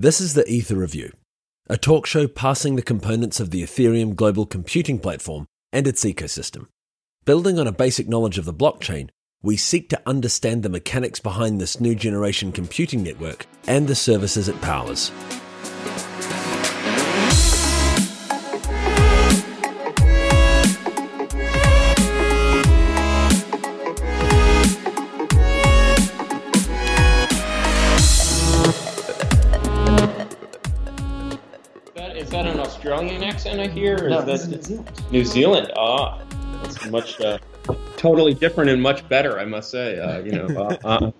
[0.00, 1.10] This is the Ether Review,
[1.68, 6.68] a talk show passing the components of the Ethereum global computing platform and its ecosystem.
[7.24, 9.10] Building on a basic knowledge of the blockchain,
[9.42, 14.48] we seek to understand the mechanics behind this new generation computing network and the services
[14.48, 15.10] it powers.
[32.98, 34.04] Australian accent I hear?
[34.04, 35.02] Or No, is that is New Zealand.
[35.12, 35.72] New Zealand?
[35.76, 36.20] Ah,
[36.62, 37.38] that's much uh,
[37.96, 39.98] totally different and much better, I must say.
[40.00, 40.46] Uh, you know,
[40.84, 41.10] uh,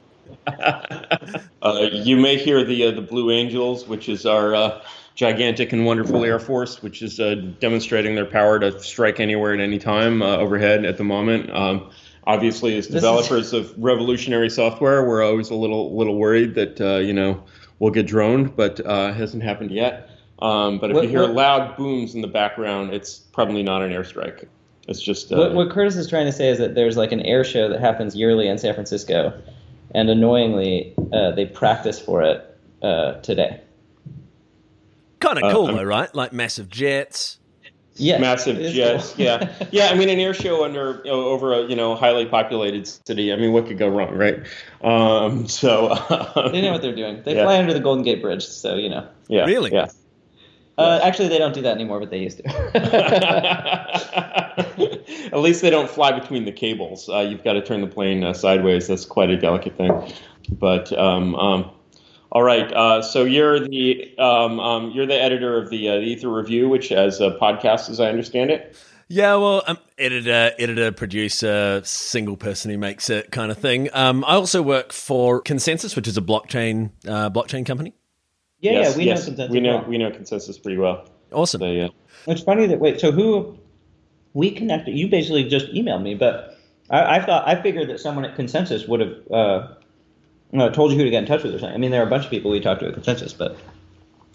[0.46, 4.82] uh, uh, you may hear the uh, the Blue Angels, which is our uh,
[5.14, 9.60] gigantic and wonderful air force, which is uh, demonstrating their power to strike anywhere at
[9.60, 11.48] any time uh, overhead at the moment.
[11.50, 11.90] Um,
[12.24, 16.96] obviously, as is- developers of revolutionary software, we're always a little little worried that uh,
[16.96, 17.44] you know
[17.78, 20.10] we'll get droned, but uh, hasn't happened yet.
[20.40, 23.82] Um, but if What- you hear what- loud booms in the background, it's probably not
[23.82, 24.44] an airstrike.
[24.86, 27.20] It's just uh, What, what Curtis is trying to say is that there's like an
[27.22, 29.32] air show that happens yearly in San Francisco,
[29.94, 32.44] and annoyingly, uh, they practice for it
[32.82, 33.60] uh, today.
[35.20, 36.14] Kind of Uh, cool, I'm- though, right?
[36.14, 37.38] Like massive jets.
[38.00, 39.14] Yes, massive jets.
[39.14, 39.24] cool.
[39.24, 39.88] Yeah, yeah.
[39.88, 43.32] I mean, an air show under you know, over a you know highly populated city.
[43.32, 44.38] I mean, what could go wrong, right?
[44.82, 45.88] Um, so
[46.52, 47.22] they know what they're doing.
[47.24, 47.42] They Yeah.
[47.42, 49.04] fly under the Golden Gate Bridge, so you know.
[49.26, 49.72] yeah, Really?
[49.72, 49.88] Yeah.
[50.78, 52.48] Uh, actually, they don't do that anymore, but they used to.
[55.32, 57.08] At least they don't fly between the cables.
[57.08, 58.86] Uh, you've got to turn the plane uh, sideways.
[58.86, 60.12] That's quite a delicate thing.
[60.50, 61.70] But um, um,
[62.30, 62.72] all right.
[62.72, 66.68] Uh, so you're the um, um, you're the editor of the, uh, the Ether Review,
[66.68, 68.76] which has a podcast, as I understand it.
[69.10, 73.88] Yeah, well, um, editor, editor, producer, single person who makes it kind of thing.
[73.94, 77.94] Um, I also work for ConsenSys, which is a blockchain uh, blockchain company.
[78.60, 79.50] Yeah, yes, yeah, we yes, know ConsenSys.
[79.50, 79.84] We know well.
[79.88, 81.08] we know ConsenSys pretty well.
[81.32, 81.60] Awesome.
[81.60, 81.88] So yeah.
[82.26, 83.58] It's funny that wait, so who
[84.34, 84.96] we connected?
[84.96, 86.58] You basically just emailed me, but
[86.90, 89.68] I, I thought I figured that someone at ConsenSys would have uh,
[90.54, 91.74] uh, told you who to get in touch with or something.
[91.74, 93.56] I mean, there are a bunch of people we talked to at ConsenSys, but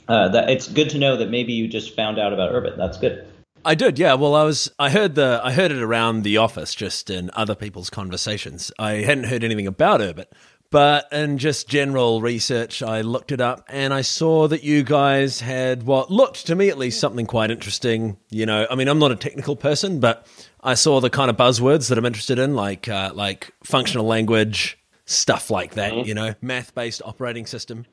[0.08, 2.78] uh, that it's good to know that maybe you just found out about Urbit.
[2.78, 3.28] That's good.
[3.66, 4.16] I did, yeah.
[4.16, 7.56] Well, I was, I heard the, I heard it around the office, just in other
[7.56, 8.74] people's conversations.
[8.78, 10.26] I hadn't heard anything about Urbit,
[10.74, 15.40] but in just general research, I looked it up and I saw that you guys
[15.40, 18.18] had what looked to me at least something quite interesting.
[18.32, 20.26] You know, I mean, I'm not a technical person, but
[20.64, 24.80] I saw the kind of buzzwords that I'm interested in, like, uh, like functional language,
[25.06, 26.08] stuff like that.
[26.08, 27.86] You know, math-based operating system.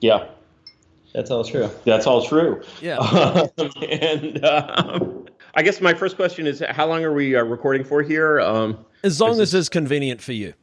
[0.00, 0.28] Yeah,
[1.12, 1.68] That's all true.
[1.84, 2.62] that's all true.
[2.80, 2.98] Yeah.
[2.98, 3.48] Um,
[3.90, 5.26] and um,
[5.56, 8.38] I guess my first question is, how long are we uh, recording for here?
[8.40, 10.54] Um, As long as it's convenient for you.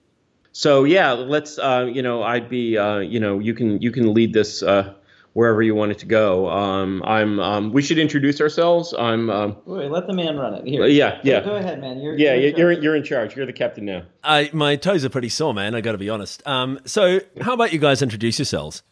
[0.52, 1.58] So yeah, let's.
[1.60, 2.78] Uh, you know, I'd be.
[2.78, 4.94] Uh, you know, you can you can lead this uh,
[5.34, 6.50] wherever you want it to go.
[6.50, 7.40] Um, I'm.
[7.40, 8.94] Um, we should introduce ourselves.
[8.98, 9.30] I'm.
[9.30, 10.68] Um, Wait, let the man run it.
[10.68, 10.86] Here.
[10.88, 11.42] yeah, yeah.
[11.42, 12.00] Go ahead, man.
[12.00, 13.36] You're, yeah, you're, you're you're in charge.
[13.36, 14.04] You're the captain now.
[14.24, 15.76] I, my toes are pretty sore, man.
[15.76, 16.46] I got to be honest.
[16.48, 18.84] Um, so, how about you guys introduce yourselves?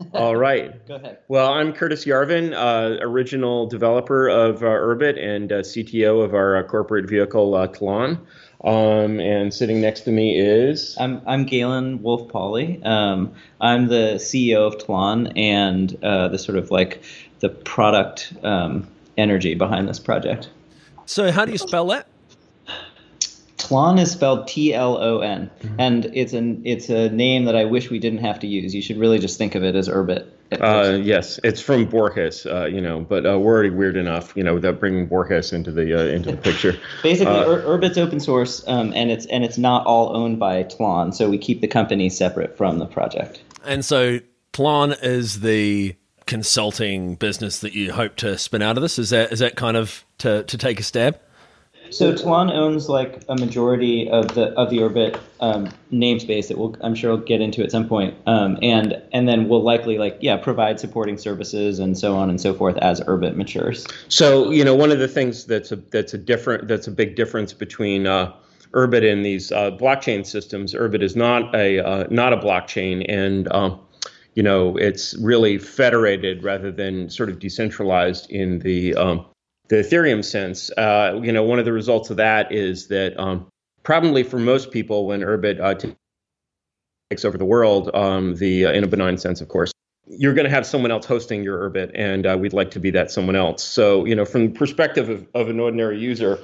[0.14, 0.86] All right.
[0.86, 1.18] Go ahead.
[1.28, 6.56] Well, I'm Curtis Yarvin, uh, original developer of uh, Urbit and uh, CTO of our
[6.56, 8.18] uh, corporate vehicle uh, Tlon.
[8.62, 12.84] Um, and sitting next to me is I'm I'm Galen Wolfe-Pauly.
[12.84, 17.02] Um, I'm the CEO of Tlon and uh, the sort of like
[17.40, 20.50] the product um, energy behind this project.
[21.06, 22.06] So, how do you spell that?
[23.56, 25.80] Tlon is spelled T L O N, Mm-hmm.
[25.80, 28.74] and it's an it's a name that I wish we didn't have to use.
[28.74, 30.26] You should really just think of it as Urbit.
[30.50, 34.36] At uh, yes, it's from Borges, uh, you know, but uh, we're already weird enough,
[34.36, 36.78] you know, without bringing Borges into the uh, into the picture.
[37.02, 40.64] Basically, uh, Ur- Urbit's open source, um, and it's and it's not all owned by
[40.64, 43.42] Tlon, so we keep the company separate from the project.
[43.64, 44.20] And so,
[44.52, 45.96] Tlon is the
[46.26, 48.98] consulting business that you hope to spin out of this.
[48.98, 51.18] Is that is that kind of to, to take a stab?
[51.90, 56.76] So Tlon owns like a majority of the of the Urbit um, namespace that we'll
[56.82, 60.18] I'm sure we'll get into at some point, um, and and then we'll likely like
[60.20, 63.86] yeah provide supporting services and so on and so forth as Urbit matures.
[64.08, 67.16] So you know, one of the things that's a that's a different that's a big
[67.16, 68.32] difference between uh,
[68.72, 70.74] Urbit and these uh, blockchain systems.
[70.74, 73.80] Urbit is not a uh, not a blockchain, and um,
[74.34, 79.26] you know it's really federated rather than sort of decentralized in the um,
[79.70, 80.70] the Ethereum sense.
[80.76, 83.46] Uh, you know, one of the results of that is that um,
[83.82, 85.74] probably for most people, when Urbit uh,
[87.10, 89.72] takes over the world, um, the uh, in a benign sense, of course
[90.10, 92.90] you're going to have someone else hosting your Urbit, and uh, we'd like to be
[92.90, 93.62] that someone else.
[93.62, 96.40] So, you know, from the perspective of, of an ordinary user,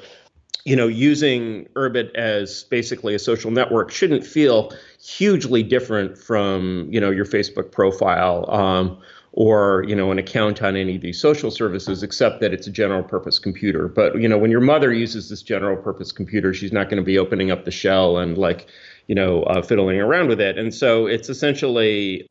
[0.65, 7.01] you know, using Urbit as basically a social network shouldn't feel hugely different from, you
[7.01, 8.99] know, your Facebook profile um,
[9.37, 12.71] or, you know, an account on any of these social services, except that it's a
[12.71, 13.87] general purpose computer.
[13.87, 17.05] But, you know, when your mother uses this general purpose computer, she's not going to
[17.05, 18.67] be opening up the shell and like,
[19.09, 20.57] you know, uh, fiddling around with it.
[20.57, 22.27] And so it's essentially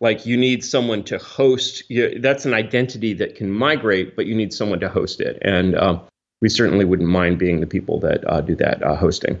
[0.00, 1.84] like you need someone to host.
[1.88, 5.38] You, that's an identity that can migrate, but you need someone to host it.
[5.42, 6.00] And um,
[6.42, 9.40] we certainly wouldn't mind being the people that uh, do that uh, hosting.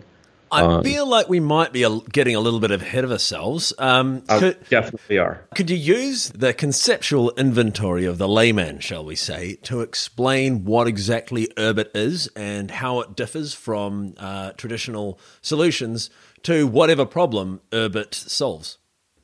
[0.50, 3.72] I um, feel like we might be getting a little bit ahead of ourselves.
[3.78, 5.46] Um, uh, could, definitely are.
[5.54, 10.86] Could you use the conceptual inventory of the layman, shall we say, to explain what
[10.86, 16.10] exactly Urbit is and how it differs from uh, traditional solutions
[16.42, 18.78] to whatever problem Urbit solves?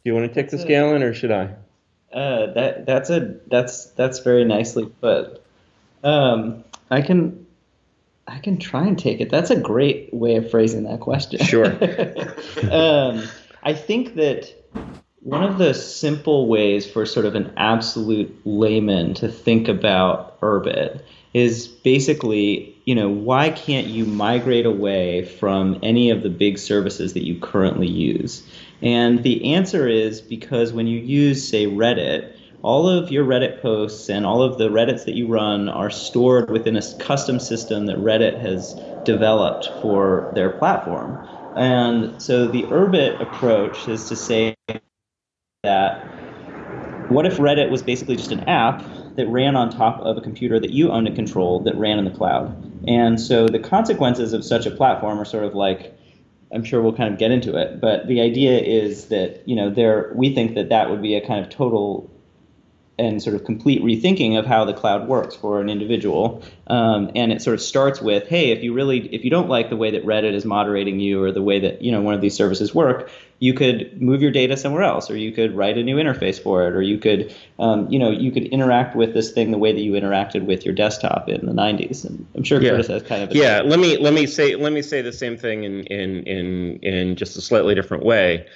[0.05, 1.55] Do you want to take this, Galen, or should I?
[2.13, 5.43] Uh, that that's a that's that's very nicely put.
[6.03, 7.47] Um, I can
[8.31, 9.29] I can try and take it.
[9.29, 11.41] That's a great way of phrasing that question.
[11.41, 11.67] Sure.
[12.71, 13.25] um,
[13.63, 14.55] I think that
[15.21, 21.03] one of the simple ways for sort of an absolute layman to think about Urbit
[21.35, 27.15] is basically, you know, why can't you migrate away from any of the big services
[27.15, 28.47] that you currently use?
[28.81, 34.09] And the answer is because when you use, say, Reddit, all of your Reddit posts
[34.11, 37.97] and all of the Reddits that you run are stored within a custom system that
[37.97, 38.75] Reddit has
[39.05, 41.27] developed for their platform.
[41.57, 44.55] And so the Urbit approach is to say
[45.63, 46.05] that
[47.11, 48.85] what if Reddit was basically just an app
[49.17, 52.05] that ran on top of a computer that you owned and controlled that ran in
[52.05, 52.55] the cloud?
[52.87, 55.97] And so the consequences of such a platform are sort of like
[56.53, 59.71] I'm sure we'll kind of get into it, but the idea is that you know
[59.71, 62.10] there we think that that would be a kind of total
[63.01, 66.43] and sort of complete rethinking of how the cloud works for an individual.
[66.67, 69.71] Um, and it sort of starts with, hey, if you really, if you don't like
[69.71, 72.21] the way that Reddit is moderating you or the way that you know one of
[72.21, 73.11] these services work,
[73.41, 76.69] you could move your data somewhere else, or you could write a new interface for
[76.69, 79.73] it, or you could, um, you know, you could interact with this thing the way
[79.73, 82.05] that you interacted with your desktop in the '90s.
[82.05, 82.71] And I'm sure yeah.
[82.71, 83.35] Curtis has kind of.
[83.35, 83.63] yeah.
[83.65, 87.17] Let me let me say let me say the same thing in in in in
[87.17, 88.47] just a slightly different way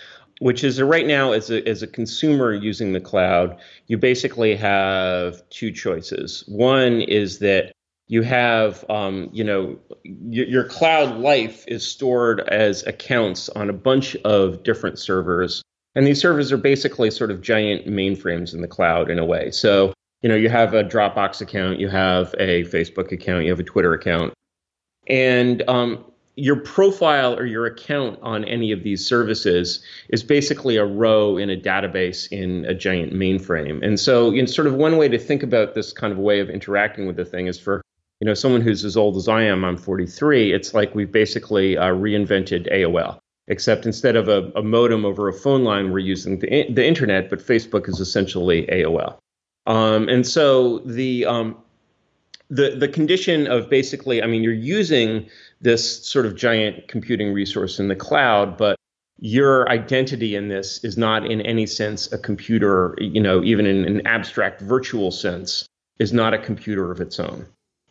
[0.40, 5.48] which is right now as a, as a consumer using the cloud, you basically have
[5.50, 6.44] two choices.
[6.48, 7.72] One is that
[8.06, 13.72] you have, um, you know, your, your cloud life is stored as accounts on a
[13.72, 15.62] bunch of different servers.
[15.94, 19.50] And these servers are basically sort of giant mainframes in the cloud in a way.
[19.52, 23.60] So, you know, you have a Dropbox account, you have a Facebook account, you have
[23.60, 24.34] a Twitter account.
[25.06, 26.04] And um,
[26.36, 31.50] your profile or your account on any of these services is basically a row in
[31.50, 33.84] a database in a giant mainframe.
[33.84, 36.50] And so, in sort of one way to think about this kind of way of
[36.50, 37.82] interacting with the thing is for
[38.20, 39.64] you know someone who's as old as I am.
[39.64, 40.52] I'm 43.
[40.52, 43.18] It's like we've basically uh, reinvented AOL.
[43.46, 47.28] Except instead of a, a, modem over a phone line, we're using the, the internet,
[47.28, 49.18] but Facebook is essentially AOL.
[49.66, 51.58] Um, and so the um,
[52.48, 55.28] the the condition of basically, I mean, you're using
[55.64, 58.76] this sort of giant computing resource in the cloud, but
[59.18, 63.84] your identity in this is not in any sense a computer, you know, even in
[63.84, 65.66] an abstract virtual sense,
[65.98, 67.46] is not a computer of its own.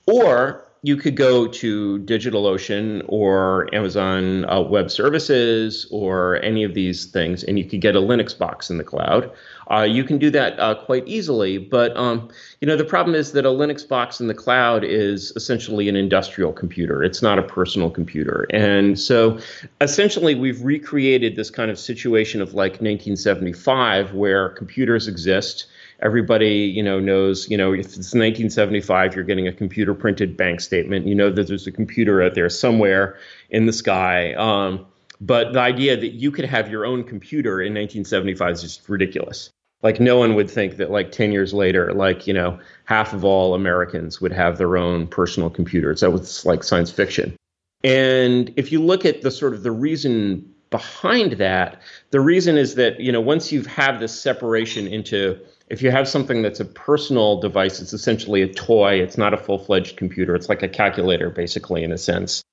[0.06, 7.06] Or you could go to DigitalOcean or Amazon uh, Web Services or any of these
[7.06, 9.32] things, and you could get a Linux box in the cloud.
[9.72, 12.28] Uh, you can do that uh, quite easily, but um,
[12.60, 15.96] you know the problem is that a Linux box in the cloud is essentially an
[15.96, 17.02] industrial computer.
[17.02, 19.40] It's not a personal computer, and so
[19.80, 25.66] essentially we've recreated this kind of situation of like 1975, where computers exist
[26.04, 30.62] everybody you know knows you know if it's 1975 you're getting a computer printed bank
[30.62, 31.08] statement.
[31.08, 33.18] You know that there's a computer out there somewhere
[33.50, 34.34] in the sky.
[34.34, 34.86] Um,
[35.22, 39.50] but the idea that you could have your own computer in 1975 is just ridiculous.
[39.82, 43.26] Like no one would think that like 10 years later like you know half of
[43.26, 47.36] all americans would have their own personal computers that was like science fiction.
[47.84, 51.80] And if you look at the sort of the reason behind that
[52.10, 55.40] the reason is that you know once you have this separation into
[55.74, 59.02] if you have something that's a personal device, it's essentially a toy.
[59.02, 60.36] It's not a full fledged computer.
[60.36, 62.44] It's like a calculator, basically, in a sense.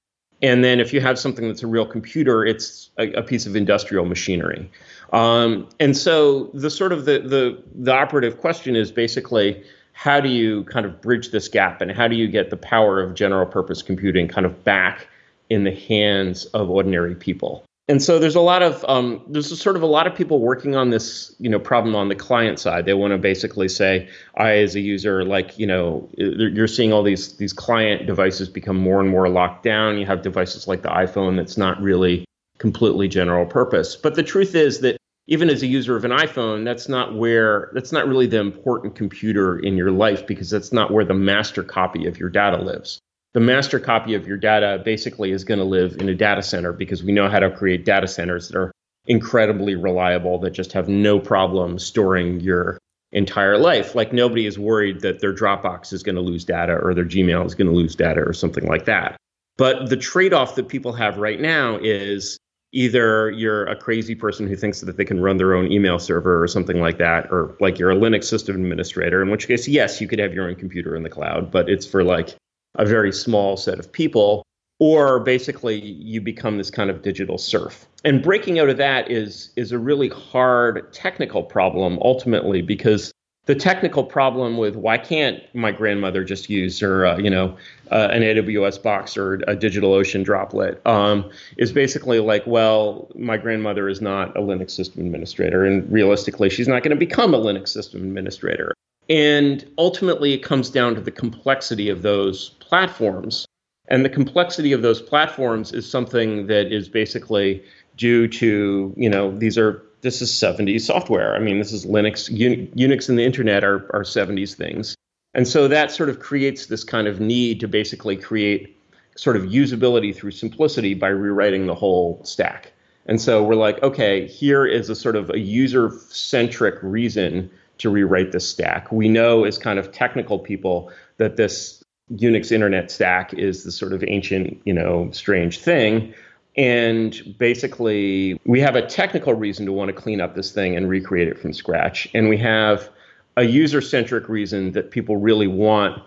[0.40, 3.56] And then if you have something that's a real computer, it's a, a piece of
[3.56, 4.70] industrial machinery.
[5.12, 9.62] Um, and so the sort of the, the the operative question is basically
[9.92, 13.02] how do you kind of bridge this gap and how do you get the power
[13.02, 15.06] of general purpose computing kind of back
[15.50, 17.66] in the hands of ordinary people?
[17.90, 20.76] And so there's a lot of um, there's sort of a lot of people working
[20.76, 22.84] on this you know problem on the client side.
[22.86, 27.02] They want to basically say, I as a user, like you know, you're seeing all
[27.02, 29.98] these these client devices become more and more locked down.
[29.98, 32.24] You have devices like the iPhone that's not really
[32.58, 33.96] completely general purpose.
[33.96, 37.72] But the truth is that even as a user of an iPhone, that's not where
[37.74, 41.64] that's not really the important computer in your life because that's not where the master
[41.64, 43.00] copy of your data lives.
[43.32, 46.72] The master copy of your data basically is going to live in a data center
[46.72, 48.72] because we know how to create data centers that are
[49.06, 52.78] incredibly reliable that just have no problem storing your
[53.12, 53.94] entire life.
[53.94, 57.46] Like nobody is worried that their Dropbox is going to lose data or their Gmail
[57.46, 59.16] is going to lose data or something like that.
[59.56, 62.38] But the trade off that people have right now is
[62.72, 66.42] either you're a crazy person who thinks that they can run their own email server
[66.42, 70.00] or something like that, or like you're a Linux system administrator, in which case, yes,
[70.00, 72.36] you could have your own computer in the cloud, but it's for like
[72.76, 74.44] a very small set of people.
[74.78, 77.86] Or basically, you become this kind of digital serf.
[78.02, 83.12] And breaking out of that is is a really hard technical problem ultimately because
[83.50, 87.56] the technical problem with why can't my grandmother just use her, uh, you know,
[87.90, 93.88] uh, an AWS box or a DigitalOcean droplet um, is basically like, well, my grandmother
[93.88, 97.68] is not a Linux system administrator, and realistically, she's not going to become a Linux
[97.68, 98.72] system administrator.
[99.08, 103.46] And ultimately, it comes down to the complexity of those platforms.
[103.88, 107.64] And the complexity of those platforms is something that is basically
[107.96, 111.34] due to, you know, these are this is 70s software.
[111.34, 114.94] I mean, this is Linux, Unix, and the internet are, are 70s things.
[115.34, 118.76] And so that sort of creates this kind of need to basically create
[119.16, 122.72] sort of usability through simplicity by rewriting the whole stack.
[123.06, 127.50] And so we're like, okay, here is a sort of a user centric reason
[127.80, 128.90] to rewrite this stack.
[128.92, 131.82] We know as kind of technical people that this
[132.12, 136.14] Unix internet stack is the sort of ancient, you know, strange thing.
[136.56, 140.88] And basically, we have a technical reason to want to clean up this thing and
[140.88, 142.08] recreate it from scratch.
[142.12, 142.88] And we have
[143.36, 146.02] a user centric reason that people really want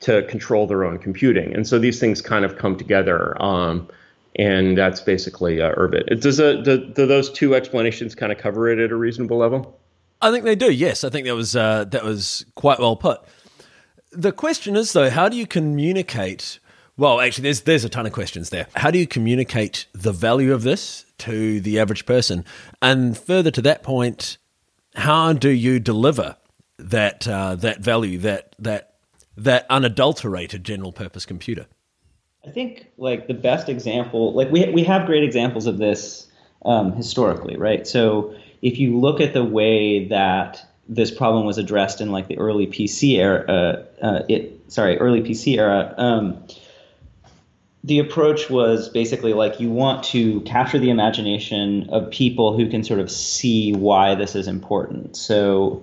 [0.00, 1.54] to control their own computing.
[1.54, 3.40] And so these things kind of come together.
[3.42, 3.88] Um,
[4.38, 6.20] and that's basically uh, Urbit.
[6.20, 9.80] Does a, do, do, those two explanations kind of cover it at a reasonable level?
[10.20, 10.70] I think they do.
[10.70, 13.20] Yes, I think that was uh, that was quite well put.
[14.12, 16.58] The question is though, how do you communicate
[16.98, 18.68] well, actually, there's there's a ton of questions there.
[18.74, 22.44] How do you communicate the value of this to the average person?
[22.80, 24.38] And further to that point,
[24.94, 26.36] how do you deliver
[26.78, 28.94] that uh, that value, that that
[29.36, 31.66] that unadulterated general purpose computer?
[32.46, 36.28] I think like the best example, like we we have great examples of this
[36.64, 37.86] um, historically, right?
[37.86, 38.34] So
[38.66, 42.66] if you look at the way that this problem was addressed in like the early
[42.66, 45.94] PC era, uh, uh, it sorry, early PC era.
[45.96, 46.42] Um,
[47.84, 52.82] the approach was basically like you want to capture the imagination of people who can
[52.82, 55.16] sort of see why this is important.
[55.16, 55.80] So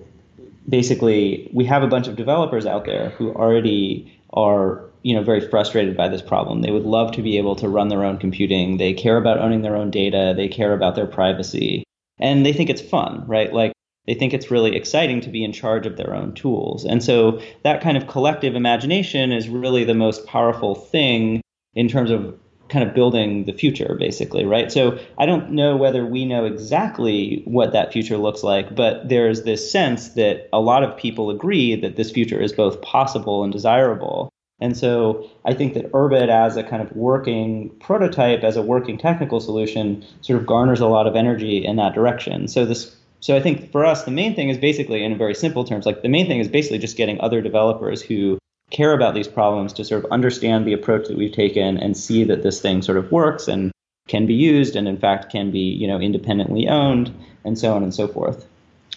[0.68, 5.48] basically, we have a bunch of developers out there who already are you know very
[5.48, 6.62] frustrated by this problem.
[6.62, 8.76] They would love to be able to run their own computing.
[8.76, 10.34] They care about owning their own data.
[10.36, 11.83] They care about their privacy,
[12.20, 13.54] and they think it's fun, right?
[13.54, 13.74] Like
[14.08, 16.86] they think it's really exciting to be in charge of their own tools.
[16.86, 21.42] And so that kind of collective imagination is really the most powerful thing
[21.74, 22.38] in terms of
[22.70, 27.44] kind of building the future basically right so i don't know whether we know exactly
[27.46, 31.76] what that future looks like but there's this sense that a lot of people agree
[31.76, 34.30] that this future is both possible and desirable
[34.64, 38.98] and so i think that urbit as a kind of working prototype as a working
[38.98, 43.36] technical solution sort of garners a lot of energy in that direction so this so
[43.36, 46.10] i think for us the main thing is basically in very simple terms like the
[46.10, 48.40] main thing is basically just getting other developers who
[48.72, 52.24] care about these problems to sort of understand the approach that we've taken and see
[52.24, 53.72] that this thing sort of works and
[54.08, 57.14] can be used and in fact can be you know independently owned
[57.46, 58.48] and so on and so forth.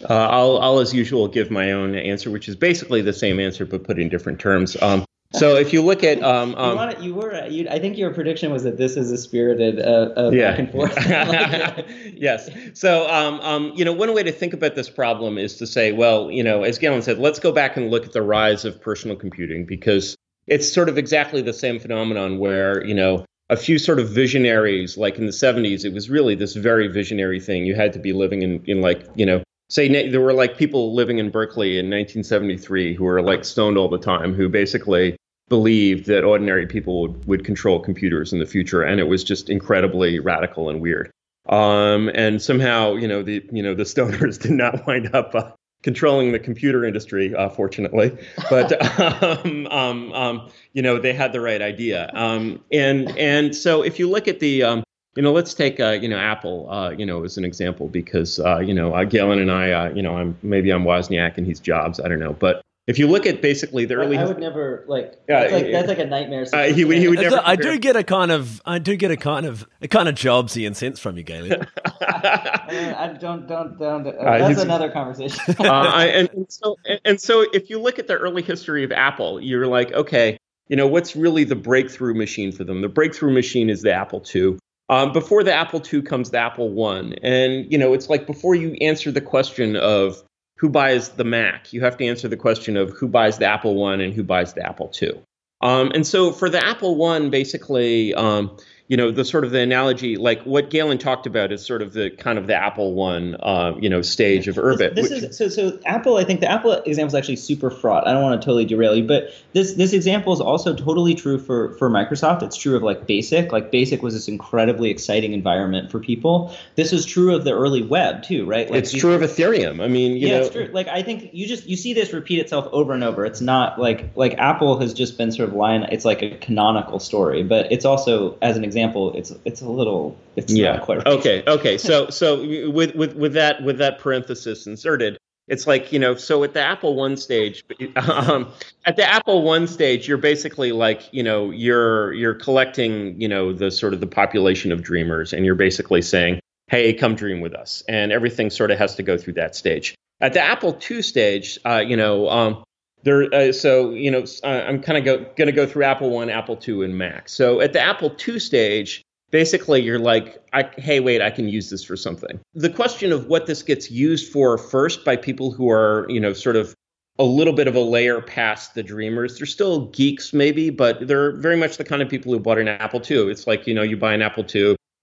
[0.09, 3.65] Uh, I'll, I'll as usual give my own answer, which is basically the same answer
[3.65, 4.81] but put in different terms.
[4.83, 7.99] Um, so if you look at, um, um, you, wanted, you, were, you, I think
[7.99, 10.51] your prediction was that this is a spirited uh, uh, yeah.
[10.51, 10.95] back and forth.
[12.15, 12.49] yes.
[12.75, 15.93] So um, um, you know, one way to think about this problem is to say,
[15.93, 18.81] well, you know, as Galen said, let's go back and look at the rise of
[18.81, 20.17] personal computing because
[20.47, 24.97] it's sort of exactly the same phenomenon where you know a few sort of visionaries,
[24.97, 27.65] like in the 70s, it was really this very visionary thing.
[27.65, 30.95] You had to be living in, in like, you know, say there were like people
[30.95, 35.17] living in Berkeley in 1973 who were like stoned all the time, who basically
[35.49, 39.49] believed that ordinary people would, would control computers in the future, and it was just
[39.49, 41.11] incredibly radical and weird.
[41.49, 45.51] Um, and somehow, you know, the you know the stoners did not wind up uh,
[45.83, 48.17] controlling the computer industry, uh, fortunately.
[48.51, 52.11] But um, um, um, you know, they had the right idea.
[52.15, 54.85] Um, and and so if you look at the um,
[55.17, 58.39] you know, let's take uh, you know Apple, uh, you know, as an example because
[58.39, 61.47] uh, you know uh, Galen and I, uh, you know, I'm maybe I'm Wozniak and
[61.47, 64.39] he's Jobs, I don't know, but if you look at basically the early, I would
[64.39, 65.21] never like.
[65.29, 66.47] Yeah, that's like, that's like a nightmare.
[66.53, 67.41] Uh, he, would, he would never.
[67.45, 70.15] I do get a kind of, I do get a kind of, a kind of
[70.15, 71.67] Jobsy sense from you, Galen.
[71.85, 74.07] I don't, don't, don't.
[74.07, 75.41] Uh, uh, that's another conversation.
[75.59, 79.41] uh, and, and, so, and so, if you look at the early history of Apple,
[79.41, 82.83] you're like, okay, you know, what's really the breakthrough machine for them?
[82.83, 84.59] The breakthrough machine is the Apple II.
[84.89, 88.55] Um, before the Apple II comes the Apple One, and you know, it's like before
[88.55, 90.23] you answer the question of
[90.59, 93.75] who buys the Mac, you have to answer the question of who buys the Apple
[93.75, 95.21] One and who buys the Apple II.
[95.61, 98.57] Um, and so for the Apple One, basically, um,
[98.89, 101.93] you know, the sort of the analogy, like what Galen talked about, is sort of
[101.93, 104.95] the kind of the Apple one, uh, you know, stage of Urbit.
[104.95, 105.49] This, this is so.
[105.49, 108.07] So Apple, I think the Apple example is actually super fraught.
[108.07, 111.39] I don't want to totally derail you, but this this example is also totally true
[111.39, 112.45] for for Microsoft.
[112.45, 113.51] It's true of like Basic.
[113.51, 116.55] Like Basic was this incredibly exciting environment for people.
[116.77, 118.71] This is true of the early web too, right?
[118.71, 119.83] Like it's true of Ethereum.
[119.83, 120.71] I mean, yeah, know, it's true.
[120.73, 123.27] Like I think you just you see this repeat itself over and over.
[123.27, 125.83] It's not like like Apple has just been sort of line.
[125.91, 130.17] It's like a canonical story, but it's also as an example, it's it's a little
[130.37, 130.79] it's yeah.
[130.79, 131.07] quite right.
[131.07, 131.79] Okay, okay.
[131.79, 135.19] So so with with with that with that parenthesis inserted,
[135.49, 137.65] it's like you know so at the apple one stage
[137.97, 138.49] um,
[138.85, 143.53] at the apple one stage you're basically like you know you're you're collecting you know
[143.53, 147.55] the sort of the population of dreamers and you're basically saying hey come dream with
[147.55, 151.03] us and everything sort of has to go through that stage at the apple ii
[151.03, 152.65] stage uh, you know um,
[153.07, 155.05] there, uh, so you know, I'm kind of
[155.37, 157.29] going to go through Apple One, Apple Two, and Mac.
[157.29, 160.43] So at the Apple Two stage, basically you're like,
[160.77, 162.41] hey, wait, I can use this for something.
[162.55, 166.33] The question of what this gets used for first by people who are, you know,
[166.33, 166.75] sort of
[167.19, 169.39] a little bit of a layer past the dreamers.
[169.39, 172.69] They're still geeks, maybe, but they're very much the kind of people who bought an
[172.69, 173.31] Apple II.
[173.31, 174.45] It's like, you know, you buy an Apple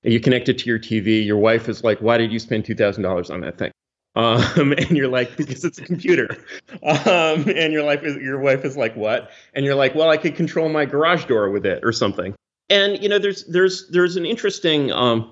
[0.04, 1.26] and you connect it to your TV.
[1.26, 3.72] Your wife is like, why did you spend $2,000 on that thing?
[4.16, 6.38] Um, and you're like, because it's a computer.
[6.84, 9.32] Um, and your life is, your wife is like, what?
[9.54, 12.36] And you're like, well, I could control my garage door with it or something.
[12.70, 15.32] And you know, there's there's there's an interesting um,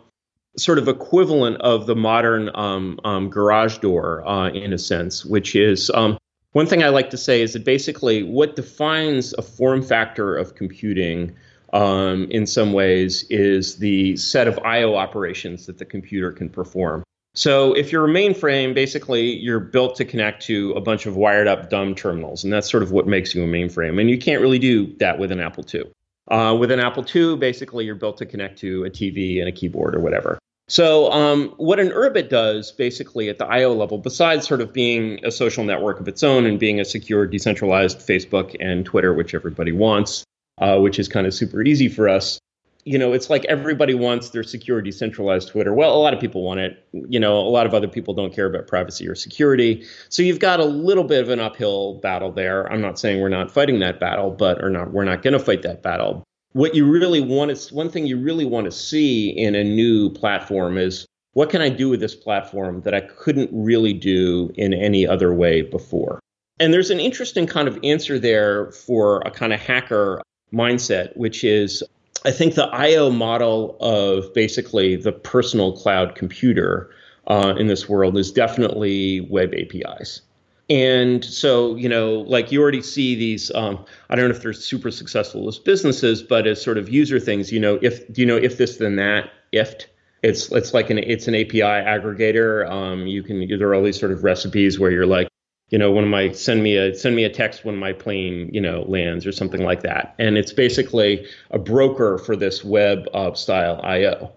[0.57, 5.55] sort of equivalent of the modern um, um, garage door uh, in a sense, which
[5.55, 6.17] is um,
[6.51, 10.55] one thing I like to say is that basically what defines a form factor of
[10.55, 11.35] computing
[11.73, 17.03] in some ways is the set of I/O operations that the computer can perform.
[17.33, 21.47] So if you're a mainframe, basically you're built to connect to a bunch of wired
[21.47, 23.99] up dumb terminals, and that's sort of what makes you a mainframe.
[24.01, 25.83] And you can't really do that with an Apple II.
[26.27, 29.51] Uh, with an Apple II, basically you're built to connect to a TV and a
[29.51, 30.37] keyboard or whatever.
[30.67, 35.19] So um, what an Urbit does basically at the I/O level, besides sort of being
[35.25, 39.33] a social network of its own and being a secure, decentralized Facebook and Twitter, which
[39.33, 40.23] everybody wants,
[40.59, 42.39] uh, which is kind of super easy for us,
[42.85, 45.73] you know, it's like everybody wants their secure, decentralized Twitter.
[45.73, 46.85] Well, a lot of people want it.
[46.91, 49.85] You know, a lot of other people don't care about privacy or security.
[50.09, 52.71] So you've got a little bit of an uphill battle there.
[52.71, 55.39] I'm not saying we're not fighting that battle, but or not we're not going to
[55.39, 56.23] fight that battle.
[56.53, 60.09] What you really want is one thing you really want to see in a new
[60.09, 64.73] platform is what can I do with this platform that I couldn't really do in
[64.73, 66.19] any other way before?
[66.59, 70.21] And there's an interesting kind of answer there for a kind of hacker
[70.53, 71.83] mindset, which is
[72.23, 76.89] I think the I/O model of basically the personal cloud computer
[77.27, 80.21] uh, in this world is definitely web APIs.
[80.69, 83.51] And so, you know, like you already see these.
[83.55, 87.19] Um, I don't know if they're super successful as businesses, but as sort of user
[87.19, 89.85] things, you know, if you know if this then that if
[90.23, 92.69] it's it's like an it's an API aggregator.
[92.69, 95.27] Um, you can there are all these sort of recipes where you're like,
[95.71, 98.59] you know, when my send me a send me a text when my plane, you
[98.59, 100.13] know, lands or something like that.
[100.19, 104.33] And it's basically a broker for this web uh, style I/O.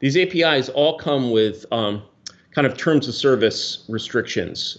[0.00, 2.02] These APIs all come with um,
[2.54, 4.78] kind of terms of service restrictions.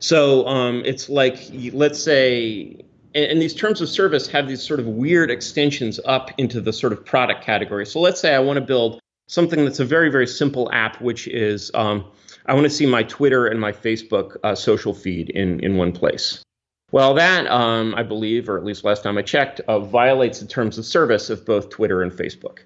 [0.00, 1.38] So um, it's like
[1.72, 2.82] let's say,
[3.14, 6.72] and, and these terms of service have these sort of weird extensions up into the
[6.72, 7.84] sort of product category.
[7.84, 11.28] So let's say I want to build something that's a very very simple app, which
[11.28, 12.06] is um,
[12.46, 15.92] I want to see my Twitter and my Facebook uh, social feed in, in one
[15.92, 16.42] place.
[16.90, 20.46] Well, that, um, I believe, or at least last time I checked, uh, violates the
[20.46, 22.58] terms of service of both Twitter and Facebook.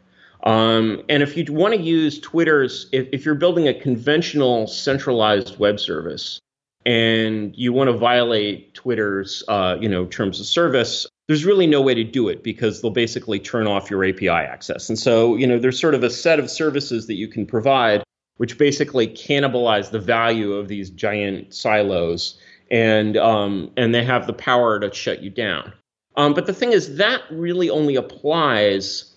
[0.42, 5.58] Um, and if you want to use Twitter's, if, if you're building a conventional centralized
[5.58, 6.40] web service
[6.84, 11.80] and you want to violate Twitter's, uh, you know, terms of service, there's really no
[11.80, 14.88] way to do it because they'll basically turn off your API access.
[14.88, 18.02] And so, you know, there's sort of a set of services that you can provide
[18.37, 22.38] which basically cannibalize the value of these giant silos,
[22.70, 25.72] and um, and they have the power to shut you down.
[26.16, 29.14] Um, but the thing is, that really only applies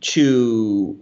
[0.00, 0.98] to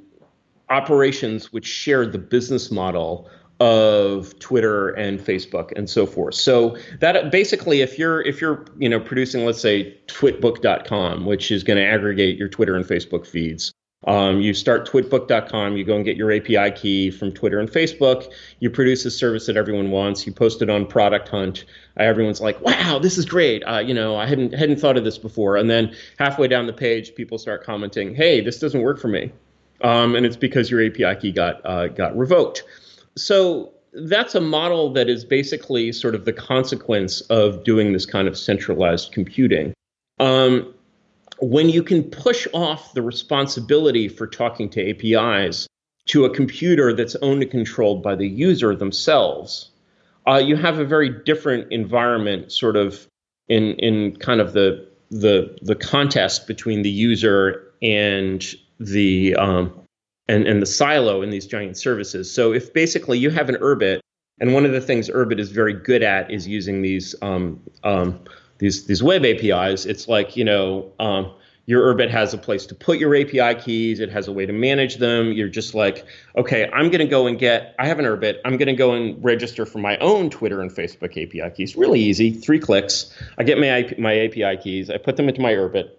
[0.68, 3.28] operations which share the business model
[3.60, 6.34] of Twitter and Facebook and so forth.
[6.34, 11.62] So that basically, if you're if you're you know producing, let's say twitbook.com, which is
[11.62, 13.72] going to aggregate your Twitter and Facebook feeds.
[14.06, 18.32] Um, you start twitbook.com, you go and get your API key from Twitter and Facebook.
[18.58, 20.26] You produce a service that everyone wants.
[20.26, 21.66] You post it on Product Hunt.
[21.98, 25.04] Uh, everyone's like, "Wow, this is great!" Uh, you know, I hadn't hadn't thought of
[25.04, 25.56] this before.
[25.56, 29.32] And then halfway down the page, people start commenting, "Hey, this doesn't work for me,"
[29.82, 32.64] um, and it's because your API key got uh, got revoked.
[33.16, 38.28] So that's a model that is basically sort of the consequence of doing this kind
[38.28, 39.74] of centralized computing.
[40.20, 40.74] Um,
[41.40, 45.66] when you can push off the responsibility for talking to APIs
[46.06, 49.70] to a computer that's owned and controlled by the user themselves,
[50.26, 53.06] uh, you have a very different environment, sort of
[53.48, 58.44] in in kind of the the the contest between the user and
[58.78, 59.72] the um,
[60.28, 62.32] and, and the silo in these giant services.
[62.32, 64.00] So if basically you have an Urbit,
[64.38, 68.20] and one of the things Urbit is very good at is using these um, um,
[68.60, 69.86] these these web APIs.
[69.86, 71.32] It's like you know um,
[71.66, 73.98] your Urbit has a place to put your API keys.
[73.98, 75.32] It has a way to manage them.
[75.32, 77.74] You're just like, okay, I'm going to go and get.
[77.78, 78.38] I have an Urbit.
[78.44, 81.74] I'm going to go and register for my own Twitter and Facebook API keys.
[81.74, 83.12] Really easy, three clicks.
[83.38, 84.90] I get my my API keys.
[84.90, 85.90] I put them into my Urbit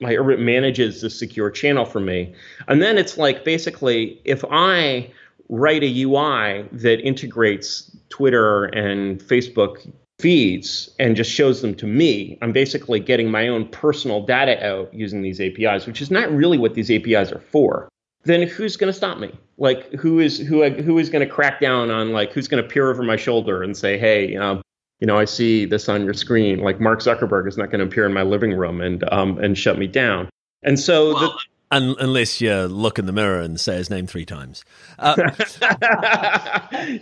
[0.00, 2.34] my Urbit manages the secure channel for me.
[2.68, 5.10] And then it's like basically if I
[5.48, 12.38] write a UI that integrates Twitter and Facebook feeds and just shows them to me,
[12.42, 16.58] I'm basically getting my own personal data out using these APIs, which is not really
[16.58, 17.88] what these APIs are for.
[18.24, 19.32] Then who's going to stop me?
[19.58, 22.68] Like who is who who is going to crack down on like who's going to
[22.68, 24.62] peer over my shoulder and say, "Hey, um,
[25.00, 26.60] you know, I see this on your screen.
[26.60, 29.58] Like Mark Zuckerberg is not going to appear in my living room and um, and
[29.58, 30.30] shut me down.
[30.62, 31.38] And so, well, the,
[31.70, 34.64] un- unless you look in the mirror and say his name three times.
[34.98, 35.14] Uh,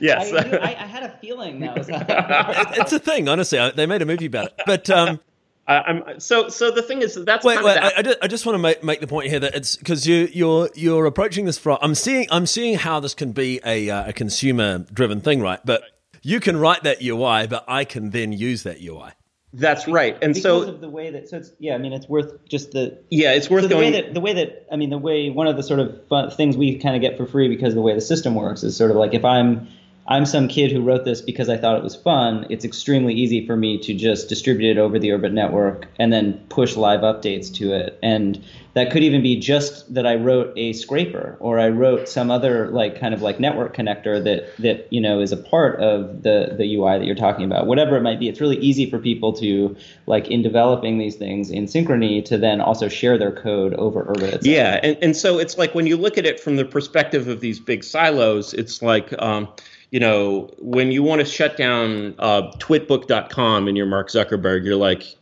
[0.01, 1.89] yes, I, I, I, had a feeling that was.
[2.79, 3.59] it's a thing, honestly.
[3.75, 4.91] They made a movie about it, but.
[4.91, 5.21] Um,
[5.69, 7.79] I'm, so, so the thing is, that's wait, wait.
[7.79, 10.07] I, I, just, I, just, want to make, make the point here that it's because
[10.07, 11.79] you, you're you're approaching this from.
[11.81, 15.61] I'm seeing I'm seeing how this can be a uh, a consumer driven thing, right?
[15.65, 15.85] But
[16.21, 19.13] you can write that UI, but I can then use that UI.
[19.55, 22.09] That's right, and because so of the way that so it's yeah, I mean it's
[22.09, 23.93] worth just the yeah, it's worth so the going.
[23.93, 26.31] Way that, the way that I mean the way one of the sort of fun,
[26.31, 28.75] things we kind of get for free because of the way the system works is
[28.77, 29.69] sort of like if I'm
[30.07, 32.47] I'm some kid who wrote this because I thought it was fun.
[32.51, 36.45] It's extremely easy for me to just distribute it over the Urbit network and then
[36.49, 37.99] push live updates to it.
[38.03, 42.31] And that could even be just that I wrote a scraper or I wrote some
[42.31, 46.23] other like kind of like network connector that that you know is a part of
[46.23, 47.67] the the UI that you're talking about.
[47.67, 51.51] Whatever it might be, it's really easy for people to like in developing these things
[51.51, 54.23] in synchrony to then also share their code over Urbit.
[54.23, 54.47] Itself.
[54.47, 57.41] Yeah, and and so it's like when you look at it from the perspective of
[57.41, 59.15] these big silos, it's like.
[59.23, 59.49] Um,
[59.93, 64.75] you know, when you want to shut down uh, twitbook.com and you're Mark Zuckerberg, you're
[64.75, 65.17] like,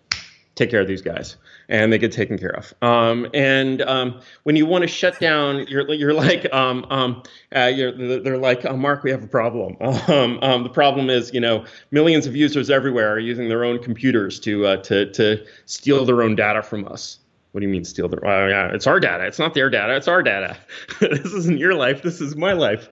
[0.55, 1.37] take care of these guys.
[1.69, 2.73] And they get taken care of.
[2.81, 7.23] Um, and um, when you want to shut down, you're you're like um, um,
[7.55, 9.77] uh, you're, they're like, oh, Mark, we have a problem.
[10.11, 13.81] Um, um, the problem is, you know, millions of users everywhere are using their own
[13.81, 17.19] computers to uh, to to steal their own data from us.
[17.53, 18.25] What do you mean steal their?
[18.27, 19.27] Uh, yeah, it's our data.
[19.27, 19.95] It's not their data.
[19.95, 20.57] It's our data.
[21.01, 22.03] this isn't your life.
[22.03, 22.90] This is my life.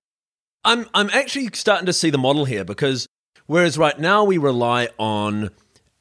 [0.69, 3.09] I'm I'm actually starting to see the model here because
[3.47, 5.49] whereas right now we rely on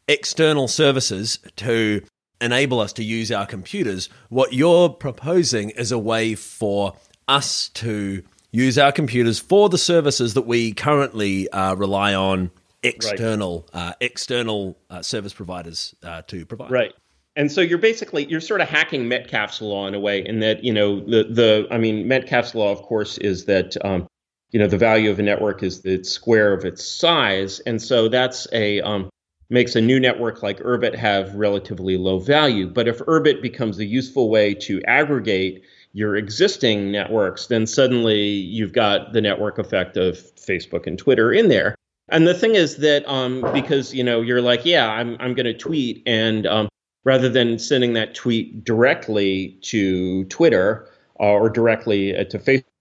[0.10, 2.02] external services to
[2.42, 6.94] enable us to use our computers, what you're proposing is a way for
[7.30, 12.52] us to use our computers for the services that we currently uh, rely on
[12.84, 13.82] external right.
[13.82, 16.72] uh, external uh, service providers uh, to provide.
[16.72, 16.94] Right.
[17.38, 20.66] And so you're basically you're sort of hacking Metcalfe's law in a way, in that
[20.66, 24.08] you know the the I mean Metcalfe's law, of course, is that um,
[24.52, 27.60] you know the value of a network is the square of its size.
[27.62, 29.10] And so that's a um,
[29.50, 32.68] makes a new network like urbit have relatively low value.
[32.68, 38.74] But if urbit becomes a useful way to aggregate your existing networks then suddenly you've
[38.74, 41.76] got the network effect of facebook and twitter in there.
[42.10, 45.46] And the thing is that um, because you know you're like yeah i'm, I'm going
[45.46, 46.70] to tweet and um,
[47.04, 52.77] rather than sending that tweet directly to twitter uh, or directly uh, to facebook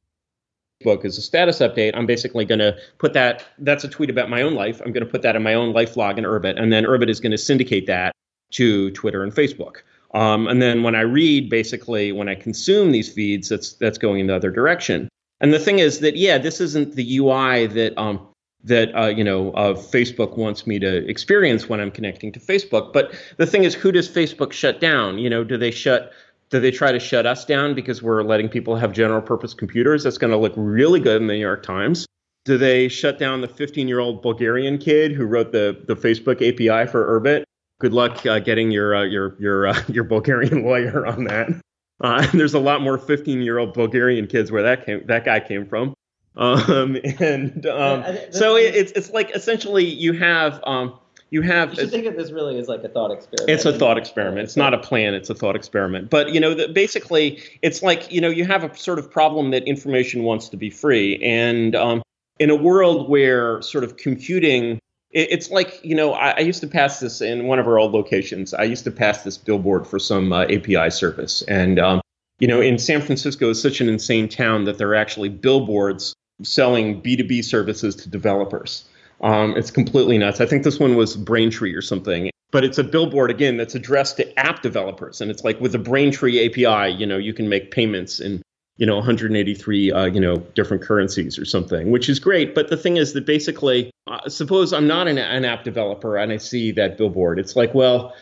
[0.83, 3.45] book as a status update, I'm basically going to put that.
[3.59, 4.81] That's a tweet about my own life.
[4.85, 7.09] I'm going to put that in my own life log in Urbit, and then Urbit
[7.09, 8.13] is going to syndicate that
[8.53, 9.79] to Twitter and Facebook.
[10.15, 14.21] Um, and then when I read, basically, when I consume these feeds, that's that's going
[14.21, 15.09] in the other direction.
[15.41, 18.27] And the thing is that yeah, this isn't the UI that um,
[18.65, 22.93] that uh, you know uh, Facebook wants me to experience when I'm connecting to Facebook.
[22.93, 25.19] But the thing is, who does Facebook shut down?
[25.19, 26.13] You know, do they shut
[26.51, 30.05] Do they try to shut us down because we're letting people have general purpose computers?
[30.05, 32.07] That's going to look really good in the New York Times.
[32.45, 36.37] Do they shut down the 15 year old Bulgarian kid who wrote the, the Facebook
[36.37, 37.43] API for Urbit?
[37.81, 41.49] Good luck uh, getting your uh, your your uh, your Bulgarian lawyer on that.
[42.01, 45.41] Uh, there's a lot more 15 year old Bulgarian kids where that came that guy
[45.41, 45.95] came from.
[46.37, 50.99] Um, and um, so it, it's it's like essentially you have um,
[51.31, 51.71] you have.
[51.71, 53.51] You should think of this really as like a thought experiment.
[53.51, 54.45] It's a thought experiment.
[54.45, 55.15] It's not a plan.
[55.15, 56.11] It's a thought experiment.
[56.11, 59.51] But you know, the, basically, it's like you know, you have a sort of problem
[59.51, 62.03] that information wants to be free, and um,
[62.39, 64.79] in a world where sort of computing
[65.13, 67.93] it's like you know I, I, used to pass this in one of our old
[67.93, 72.01] locations i used to pass this billboard for some uh, api service and um,
[72.39, 76.13] you know in san francisco is such an insane town that there are actually billboards
[76.43, 78.85] selling b2b services to developers
[79.21, 80.41] um, it's completely nuts.
[80.41, 84.17] I think this one was braintree or something but it's a billboard again that's addressed
[84.17, 85.21] to app developers.
[85.21, 88.43] And it's like with the braintree api you know you can make payments in
[88.77, 92.55] you know 183 uh, you know different currencies or something which is great.
[92.55, 96.33] But the thing is that basically uh, suppose i'm not an, an app developer and
[96.33, 97.39] i see that billboard.
[97.39, 98.15] It's like well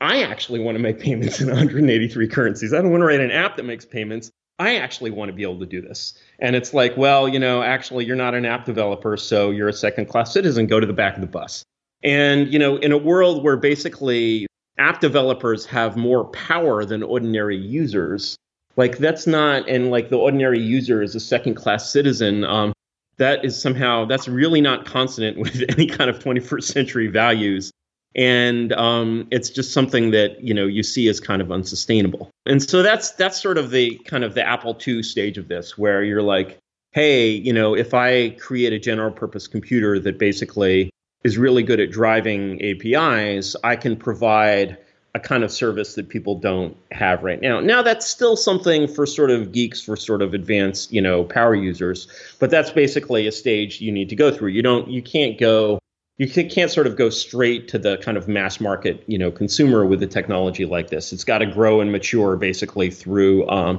[0.00, 2.72] i actually want to make payments in 183 currencies.
[2.72, 5.42] I don't want to write an app that makes payments i actually want to be
[5.42, 8.64] able to do this and it's like well you know actually you're not an app
[8.64, 11.64] developer so you're a second class citizen go to the back of the bus
[12.02, 14.46] and you know in a world where basically
[14.78, 18.36] app developers have more power than ordinary users
[18.78, 22.44] like that's not, and like the ordinary user is a second class citizen.
[22.44, 22.72] Um,
[23.16, 27.72] that is somehow that's really not consonant with any kind of 21st century values
[28.14, 32.62] and um, it's just something that you know you see as kind of unsustainable and
[32.62, 36.02] so that's that's sort of the kind of the apple ii stage of this where
[36.02, 36.58] you're like
[36.92, 40.90] hey you know if i create a general purpose computer that basically
[41.24, 44.78] is really good at driving apis i can provide
[45.14, 47.60] a kind of service that people don't have right now.
[47.60, 51.54] Now that's still something for sort of geeks, for sort of advanced, you know, power
[51.54, 54.50] users, but that's basically a stage you need to go through.
[54.50, 55.78] You don't, you can't go,
[56.18, 59.86] you can't sort of go straight to the kind of mass market, you know, consumer
[59.86, 61.12] with a technology like this.
[61.12, 63.78] It's got to grow and mature basically through um,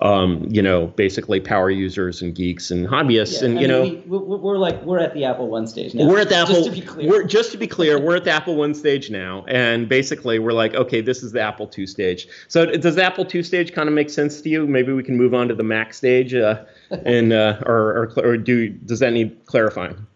[0.00, 4.18] um, you know, basically power users and geeks and hobbyists, yeah, and you mean, know,
[4.18, 6.06] we, are like we're at the Apple One stage now.
[6.06, 6.54] We're at the Apple.
[6.54, 9.10] Just to be clear, we're, just to be clear, we're at the Apple One stage
[9.10, 12.28] now, and basically we're like, okay, this is the Apple Two stage.
[12.48, 14.66] So does the Apple Two stage kind of make sense to you?
[14.66, 18.36] Maybe we can move on to the Mac stage, uh, and uh, or, or or
[18.36, 20.06] do does that need clarifying?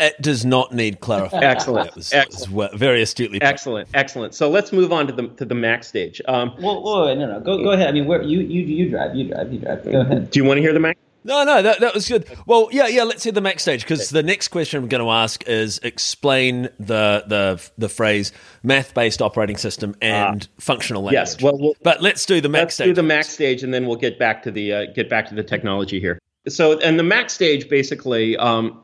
[0.00, 1.44] It does not need clarification.
[1.44, 1.94] Excellent.
[1.94, 2.52] Was, excellent.
[2.52, 3.38] Was very astutely.
[3.38, 3.48] Put.
[3.48, 3.88] Excellent.
[3.92, 4.34] Excellent.
[4.34, 6.22] So let's move on to the to the Mac stage.
[6.26, 7.88] Um, well, wait, no, no, go go ahead.
[7.88, 9.84] I mean, where you you you drive, you drive, you drive.
[9.84, 10.30] Go ahead.
[10.30, 10.96] Do you want to hear the Mac?
[11.22, 12.24] No, no, that, that was good.
[12.46, 13.02] Well, yeah, yeah.
[13.02, 16.70] Let's hear the Mac stage because the next question I'm going to ask is explain
[16.78, 18.32] the the the phrase
[18.62, 21.20] math based operating system and uh, functional language.
[21.20, 21.42] Yes.
[21.42, 22.86] Well, well, but let's do the Mac let's stage.
[22.86, 25.34] do the Mac stage, and then we'll get back to the uh, get back to
[25.34, 26.18] the technology here.
[26.48, 28.38] So, and the Mac stage basically.
[28.38, 28.82] Um,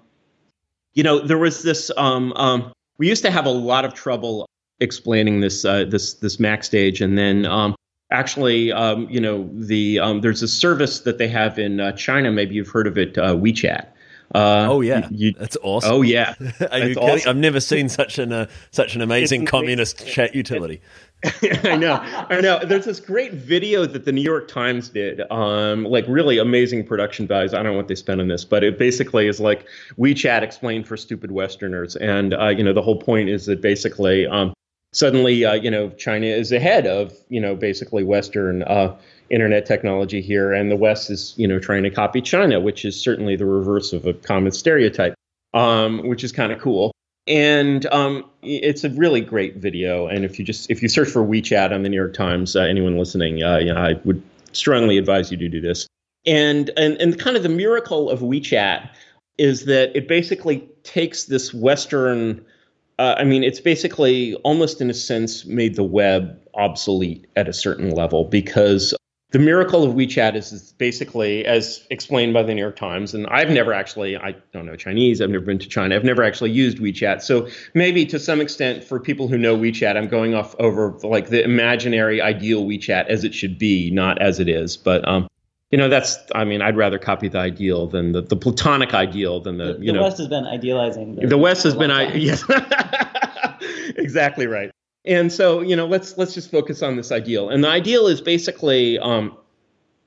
[0.96, 1.92] you know, there was this.
[1.96, 4.48] Um, um, we used to have a lot of trouble
[4.80, 7.76] explaining this uh, this this Mac stage, and then um,
[8.10, 12.32] actually, um, you know, the um, there's a service that they have in uh, China.
[12.32, 13.88] Maybe you've heard of it, uh, WeChat.
[14.34, 15.92] Uh, oh yeah, you, that's awesome.
[15.92, 16.34] Oh yeah,
[16.72, 17.28] Are you awesome.
[17.28, 20.80] I've never seen such an uh, such an amazing communist chat utility.
[21.64, 22.60] I know, I know.
[22.64, 27.26] There's this great video that the New York Times did, um, like really amazing production
[27.26, 27.54] values.
[27.54, 29.66] I don't know what they spent on this, but it basically is like
[29.98, 34.26] WeChat explained for stupid Westerners, and uh, you know the whole point is that basically
[34.26, 34.52] um,
[34.92, 38.94] suddenly uh, you know China is ahead of you know basically Western uh,
[39.30, 43.00] internet technology here, and the West is you know trying to copy China, which is
[43.00, 45.14] certainly the reverse of a common stereotype,
[45.54, 46.92] um, which is kind of cool
[47.26, 50.06] and um, it's a really great video.
[50.06, 52.60] And if you just if you search for WeChat on the New York Times, uh,
[52.60, 55.86] anyone listening, uh, you know, I would strongly advise you to do this.
[56.24, 58.90] And and and kind of the miracle of WeChat
[59.38, 62.44] is that it basically takes this Western.
[62.98, 67.52] Uh, I mean, it's basically almost in a sense made the web obsolete at a
[67.52, 68.94] certain level because
[69.30, 73.26] the miracle of WeChat is, is, basically, as explained by the New York Times, and
[73.26, 76.52] I've never actually, I don't know Chinese, I've never been to China, I've never actually
[76.52, 77.22] used WeChat.
[77.22, 81.28] So maybe to some extent, for people who know WeChat, I'm going off over like
[81.28, 84.76] the imaginary ideal WeChat as it should be, not as it is.
[84.76, 85.26] But um,
[85.70, 89.40] you know, that's, I mean, I'd rather copy the ideal than the, the platonic ideal
[89.40, 90.02] than the, the you the know.
[90.02, 91.16] West has been idealizing.
[91.16, 92.44] The, the West has been, I, yes,
[93.96, 94.70] exactly right.
[95.06, 97.48] And so, you know, let's let's just focus on this ideal.
[97.48, 99.36] And the ideal is basically, um,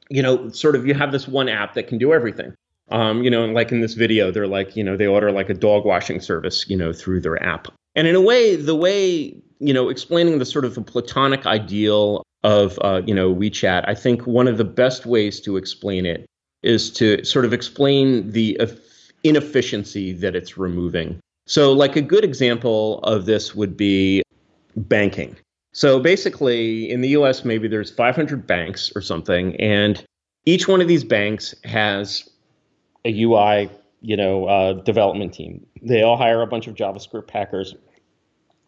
[0.10, 2.54] you know, sort of you have this one app that can do everything.
[2.92, 5.50] Um, you know, and like in this video, they're like, you know, they order like
[5.50, 7.68] a dog washing service, you know, through their app.
[7.96, 12.24] And in a way, the way you know, explaining the sort of the platonic ideal
[12.44, 16.26] of uh, you know WeChat, I think one of the best ways to explain it
[16.64, 18.60] is to sort of explain the
[19.24, 21.20] inefficiency that it's removing.
[21.46, 24.24] So, like a good example of this would be
[24.88, 25.36] banking.
[25.72, 30.04] So basically, in the US, maybe there's 500 banks or something, and
[30.46, 32.28] each one of these banks has
[33.06, 33.70] a UI,
[34.02, 35.66] you know, uh, development team.
[35.82, 37.76] They all hire a bunch of JavaScript hackers.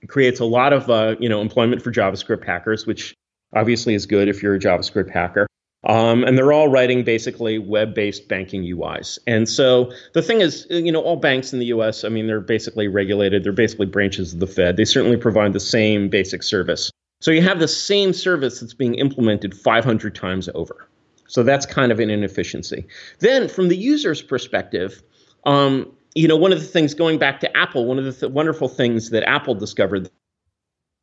[0.01, 3.13] It creates a lot of, uh, you know, employment for JavaScript hackers, which
[3.53, 5.47] obviously is good if you're a JavaScript hacker.
[5.87, 9.17] Um, and they're all writing basically web-based banking UIs.
[9.25, 12.03] And so the thing is, you know, all banks in the U.S.
[12.03, 13.43] I mean, they're basically regulated.
[13.43, 14.77] They're basically branches of the Fed.
[14.77, 16.91] They certainly provide the same basic service.
[17.19, 20.87] So you have the same service that's being implemented 500 times over.
[21.27, 22.85] So that's kind of an inefficiency.
[23.19, 25.01] Then, from the user's perspective,
[25.45, 28.31] um, you know, one of the things going back to Apple, one of the th-
[28.31, 30.09] wonderful things that Apple discovered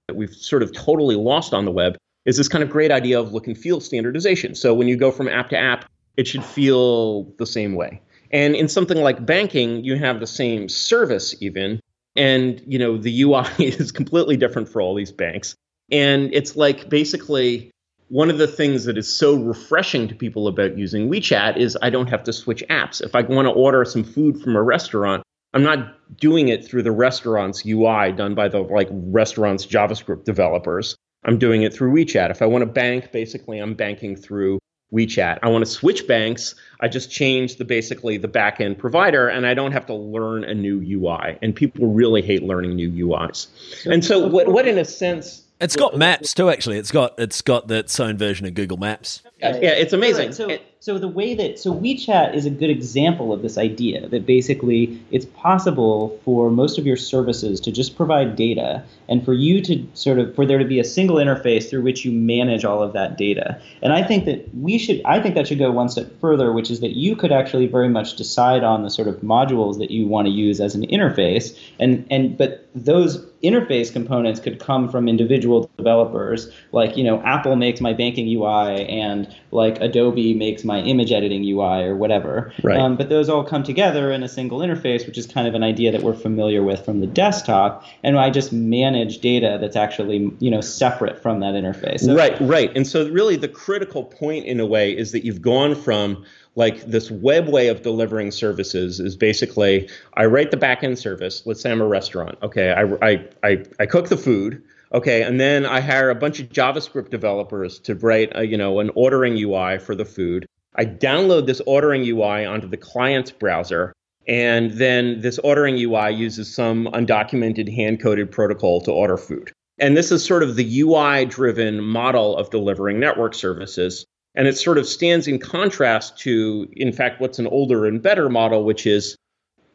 [0.06, 1.96] that we've sort of totally lost on the web
[2.28, 4.54] is this kind of great idea of look and feel standardization.
[4.54, 5.86] So when you go from app to app,
[6.18, 8.02] it should feel the same way.
[8.30, 11.80] And in something like banking, you have the same service even,
[12.16, 15.54] and you know the UI is completely different for all these banks.
[15.90, 17.70] And it's like basically
[18.08, 21.88] one of the things that is so refreshing to people about using WeChat is I
[21.88, 23.00] don't have to switch apps.
[23.00, 25.22] If I want to order some food from a restaurant,
[25.54, 30.94] I'm not doing it through the restaurant's UI done by the like restaurant's JavaScript developers.
[31.28, 32.30] I'm doing it through WeChat.
[32.30, 34.58] If I want to bank, basically I'm banking through
[34.94, 35.38] WeChat.
[35.42, 36.54] I want to switch banks.
[36.80, 40.54] I just change the basically the backend provider, and I don't have to learn a
[40.54, 41.36] new UI.
[41.42, 43.46] And people really hate learning new UIs.
[43.84, 46.50] And so, what, what in a sense it's got maps too.
[46.50, 49.22] Actually, it's got it's got its own version of Google Maps.
[49.40, 50.28] Yeah, yeah it's amazing.
[50.28, 54.08] Right, so, so the way that so WeChat is a good example of this idea
[54.08, 59.32] that basically it's possible for most of your services to just provide data and for
[59.32, 62.64] you to sort of for there to be a single interface through which you manage
[62.64, 63.60] all of that data.
[63.82, 66.70] And I think that we should I think that should go one step further, which
[66.70, 70.08] is that you could actually very much decide on the sort of modules that you
[70.08, 75.08] want to use as an interface and and but those interface components could come from
[75.08, 80.80] individual developers like you know apple makes my banking ui and like adobe makes my
[80.80, 82.78] image editing ui or whatever right.
[82.78, 85.62] Um, but those all come together in a single interface which is kind of an
[85.62, 90.30] idea that we're familiar with from the desktop and i just manage data that's actually
[90.40, 94.44] you know separate from that interface so, right right and so really the critical point
[94.44, 96.24] in a way is that you've gone from
[96.58, 101.46] like this web way of delivering services is basically I write the backend service.
[101.46, 102.36] Let's say I'm a restaurant.
[102.42, 104.60] Okay, I, I, I, I cook the food.
[104.92, 108.80] Okay, and then I hire a bunch of JavaScript developers to write a, you know
[108.80, 110.46] an ordering UI for the food.
[110.76, 113.92] I download this ordering UI onto the client's browser,
[114.26, 119.52] and then this ordering UI uses some undocumented hand coded protocol to order food.
[119.78, 124.04] And this is sort of the UI driven model of delivering network services.
[124.34, 128.28] And it sort of stands in contrast to, in fact, what's an older and better
[128.28, 129.16] model, which is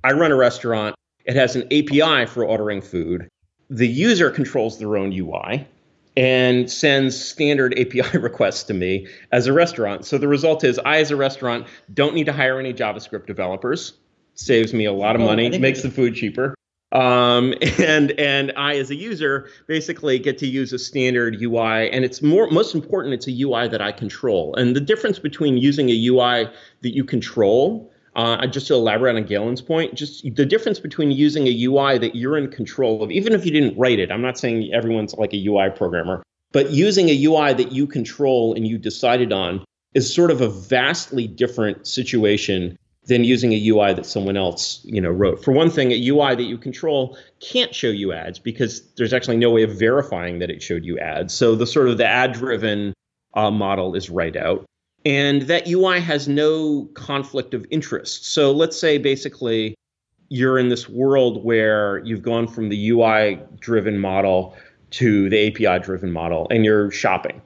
[0.04, 0.96] I run a restaurant,
[1.26, 3.28] it has an API for ordering food.
[3.74, 5.68] The user controls their own UI
[6.16, 10.06] and sends standard API requests to me as a restaurant.
[10.06, 13.94] So the result is I, as a restaurant, don't need to hire any JavaScript developers.
[14.36, 16.54] Saves me a lot of money, makes the food cheaper.
[16.92, 22.06] Um, and and I as a user basically get to use a standard UI, and
[22.06, 23.16] it's more most important.
[23.16, 26.48] It's a UI that I control, and the difference between using a UI
[26.82, 27.90] that you control.
[28.16, 32.16] Uh, just to elaborate on Galen's point, just the difference between using a UI that
[32.16, 34.12] you're in control of, even if you didn't write it.
[34.12, 36.22] I'm not saying everyone's like a UI programmer,
[36.52, 40.50] but using a UI that you control and you decided on is sort of a
[40.50, 45.44] vastly different situation than using a UI that someone else, you know, wrote.
[45.44, 49.38] For one thing, a UI that you control can't show you ads because there's actually
[49.38, 51.34] no way of verifying that it showed you ads.
[51.34, 52.94] So the sort of the ad-driven
[53.34, 54.66] uh, model is right out.
[55.06, 58.26] And that UI has no conflict of interest.
[58.26, 59.76] So let's say basically
[60.30, 64.56] you're in this world where you've gone from the UI driven model
[64.92, 67.42] to the API driven model and you're shopping.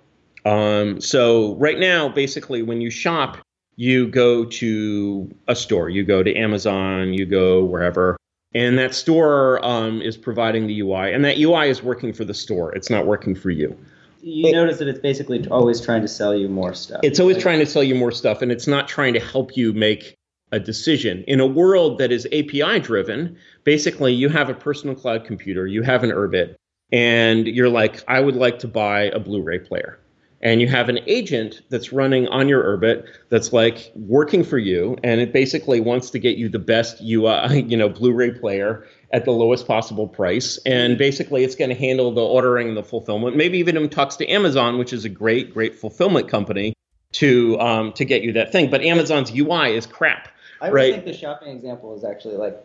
[0.46, 3.38] Um, so right now, basically, when you shop,
[3.76, 8.18] you go to a store, you go to Amazon, you go wherever,
[8.54, 12.34] and that store um, is providing the UI, and that UI is working for the
[12.34, 12.74] store.
[12.74, 13.78] It's not working for you.
[14.22, 17.02] You it, notice that it's basically always trying to sell you more stuff.
[17.04, 17.44] It's always right?
[17.44, 20.16] trying to sell you more stuff, and it's not trying to help you make
[20.52, 21.24] a decision.
[21.28, 25.84] In a world that is API driven, basically you have a personal cloud computer, you
[25.84, 26.56] have an Urbit,
[26.92, 30.00] and you're like, I would like to buy a Blu ray player
[30.42, 34.98] and you have an agent that's running on your Urbit that's like working for you,
[35.04, 39.26] and it basically wants to get you the best UI, you know, Blu-ray player at
[39.26, 43.36] the lowest possible price, and basically it's going to handle the ordering and the fulfillment.
[43.36, 46.74] Maybe even even talks to Amazon, which is a great, great fulfillment company,
[47.14, 48.70] to um, to get you that thing.
[48.70, 50.30] But Amazon's UI is crap.
[50.62, 50.94] I right?
[50.94, 52.62] think the shopping example is actually like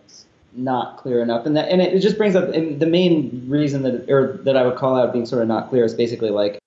[0.55, 4.38] not clear enough, and that and it, just brings up the main reason that or
[4.45, 6.59] that I would call out being sort of not clear is basically like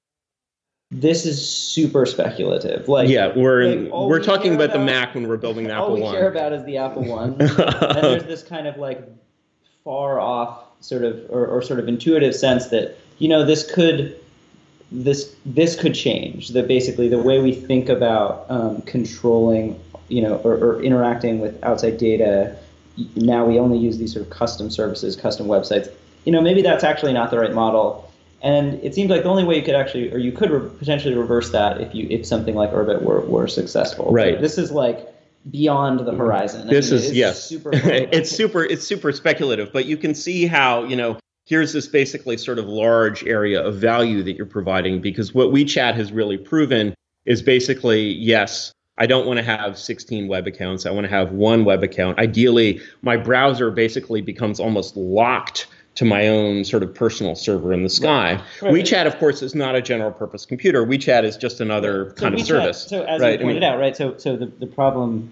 [0.91, 2.88] this is super speculative.
[2.88, 5.73] Like yeah, we're like, we're we talking about, about, the Mac when we're building the
[5.73, 6.01] Apple One.
[6.03, 9.07] all we care about is the Apple One, and there's this kind of like
[9.86, 14.19] far off sort of or, or sort of intuitive sense that you know this could
[14.91, 16.49] this this could change.
[16.49, 19.79] That basically the way we think about um, controlling
[20.09, 22.57] you know or, or, interacting with outside data
[23.15, 25.89] now we only use these sort of custom services custom websites.
[26.25, 28.01] You know maybe that's actually not the right model.
[28.41, 31.15] And it seems like the only way you could actually or you could re- potentially
[31.15, 34.11] reverse that if you if something like Urbit were, were successful.
[34.11, 34.33] Right.
[34.33, 35.14] But this is like
[35.51, 39.85] beyond the horizon this I mean, is yes super it's super it's super speculative but
[39.85, 44.23] you can see how you know here's this basically sort of large area of value
[44.23, 46.93] that you're providing because what WeChat has really proven
[47.25, 50.85] is basically yes, I don't want to have 16 web accounts.
[50.85, 52.17] I want to have one web account.
[52.17, 57.83] Ideally, my browser basically becomes almost locked to my own sort of personal server in
[57.83, 58.41] the sky.
[58.61, 58.73] Right.
[58.73, 60.85] WeChat, of course, is not a general purpose computer.
[60.85, 62.87] WeChat is just another so kind WeChat, of service.
[62.87, 63.39] So as right?
[63.39, 63.95] you pointed I mean, out, right?
[63.95, 65.31] So so the, the problem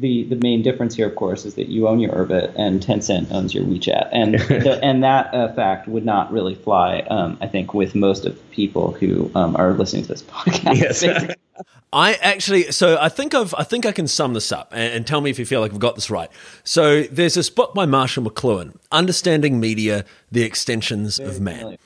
[0.00, 3.30] the the main difference here, of course, is that you own your Urbit and Tencent
[3.32, 7.46] owns your WeChat, and the, and that uh, fact would not really fly, um, I
[7.46, 11.02] think, with most of the people who um, are listening to this podcast.
[11.02, 11.34] Yes.
[11.92, 15.06] I actually, so I think I've, I think I can sum this up and, and,
[15.06, 16.30] tell me if you feel like I've got this right.
[16.62, 21.78] So there's this book by Marshall McLuhan, "Understanding Media: The Extensions Very of Man."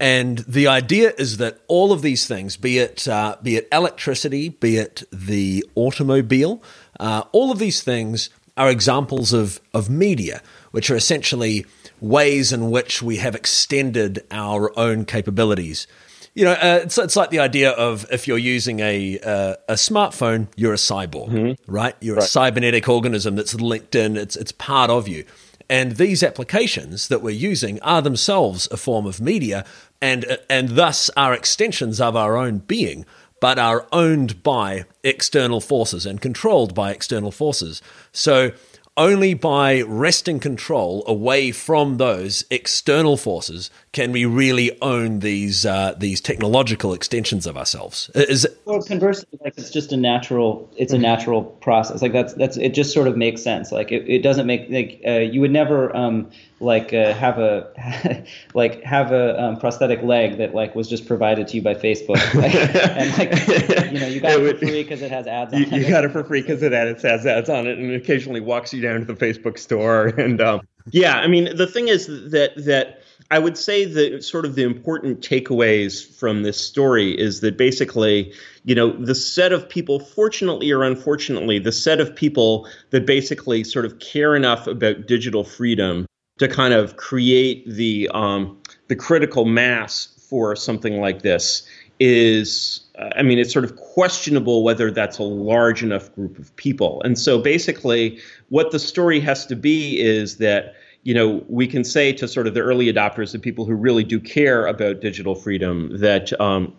[0.00, 4.50] And the idea is that all of these things, be it uh, be it electricity,
[4.50, 6.62] be it the automobile,
[6.98, 10.42] uh, all of these things are examples of of media,
[10.72, 11.64] which are essentially
[12.00, 15.86] ways in which we have extended our own capabilities.
[16.34, 19.74] You know, uh, it's, it's like the idea of if you're using a uh, a
[19.74, 21.72] smartphone, you're a cyborg, mm-hmm.
[21.72, 21.96] right?
[22.00, 22.24] You're right.
[22.24, 24.16] a cybernetic organism that's linked in.
[24.16, 25.24] It's it's part of you.
[25.70, 29.66] And these applications that we're using are themselves a form of media
[30.00, 33.04] and, and thus are extensions of our own being,
[33.40, 37.82] but are owned by external forces and controlled by external forces.
[38.12, 38.52] So
[38.96, 45.94] only by wresting control away from those external forces can we really own these uh,
[45.96, 48.10] these technological extensions of ourselves.
[48.16, 52.02] Is it- well, conversely, like it's just a natural it's a natural process.
[52.02, 53.70] Like that's that's it just sort of makes sense.
[53.70, 56.28] Like it, it doesn't make like uh, you would never um,
[56.60, 61.48] like uh, have a like have a um, prosthetic leg that like was just provided
[61.48, 64.82] to you by Facebook, like, and like you know you got it, it for free
[64.82, 65.52] because it has ads.
[65.54, 65.88] You, on you it.
[65.88, 69.00] got it for free because it has ads on it, and occasionally walks you down
[69.00, 70.12] to the Facebook store.
[70.28, 74.44] And um, yeah, I mean the thing is that that I would say that sort
[74.44, 78.32] of the important takeaways from this story is that basically,
[78.64, 83.64] you know, the set of people, fortunately or unfortunately, the set of people that basically
[83.64, 86.07] sort of care enough about digital freedom
[86.38, 88.58] to kind of create the um,
[88.88, 91.66] the critical mass for something like this
[92.00, 97.00] is I mean, it's sort of questionable whether that's a large enough group of people.
[97.04, 100.74] And so basically, what the story has to be is that,
[101.04, 104.02] you know, we can say to sort of the early adopters, the people who really
[104.02, 106.74] do care about digital freedom, that, um,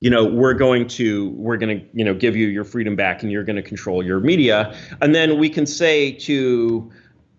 [0.00, 3.22] you know, we're going to we're going to you know give you your freedom back,
[3.22, 4.74] and you're going to control your media.
[5.02, 6.90] And then we can say to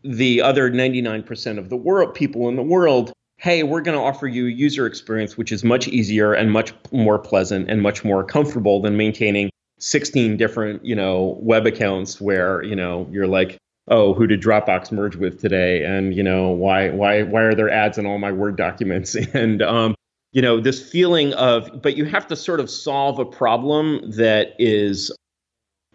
[0.04, 4.28] the other 99% of the world people in the world hey we're going to offer
[4.28, 8.24] you a user experience which is much easier and much more pleasant and much more
[8.24, 9.50] comfortable than maintaining
[9.80, 14.92] 16 different you know web accounts where you know you're like oh who did dropbox
[14.92, 15.84] merge with today?
[15.84, 19.16] And you know why why why are there ads in all my word documents?
[19.34, 19.96] And um
[20.32, 24.56] you know this feeling of but you have to sort of solve a problem that
[24.58, 25.12] is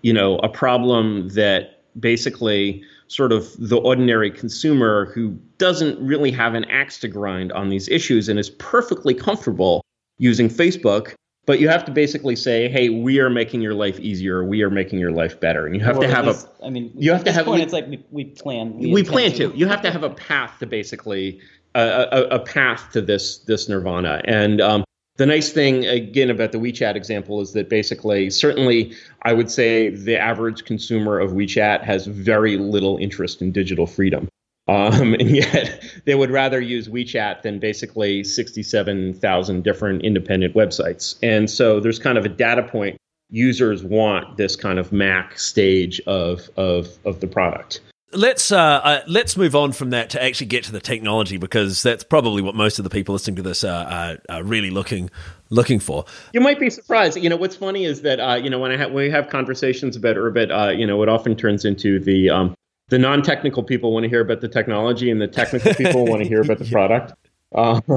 [0.03, 6.55] you know a problem that basically sort of the ordinary consumer who doesn't really have
[6.55, 9.83] an axe to grind on these issues and is perfectly comfortable
[10.19, 11.15] using Facebook.
[11.47, 14.45] But you have to basically say, "Hey, we are making your life easier.
[14.45, 16.67] We are making your life better." And you have to have least, a.
[16.67, 17.47] I mean, you have to have.
[17.47, 18.77] Point, it's like we, we plan.
[18.77, 19.51] We, we plan to.
[19.51, 19.57] to.
[19.57, 21.41] You have to have a path to basically
[21.77, 24.23] a, a, a path to this this nirvana.
[24.25, 24.85] And um,
[25.17, 29.89] the nice thing, again, about the WeChat example is that basically, certainly, I would say
[29.89, 34.29] the average consumer of WeChat has very little interest in digital freedom.
[34.69, 41.17] Um, and yet they would rather use WeChat than basically 67,000 different independent websites.
[41.23, 42.99] And so there's kind of a data point.
[43.31, 47.81] Users want this kind of Mac stage of, of, of the product.
[48.13, 51.83] Let's uh, uh, let's move on from that to actually get to the technology because
[51.83, 55.11] that's probably what most of the people listening to this are, are, are really looking
[55.51, 56.05] looking for.
[56.33, 57.17] You might be surprised.
[57.17, 59.29] You know, what's funny is that uh, you know when I ha- when we have
[59.29, 62.55] conversations about Urbit, uh, you know, it often turns into the um,
[62.89, 66.29] the non-technical people want to hear about the technology, and the technical people want to
[66.29, 67.13] hear about the product.
[67.55, 67.83] Um,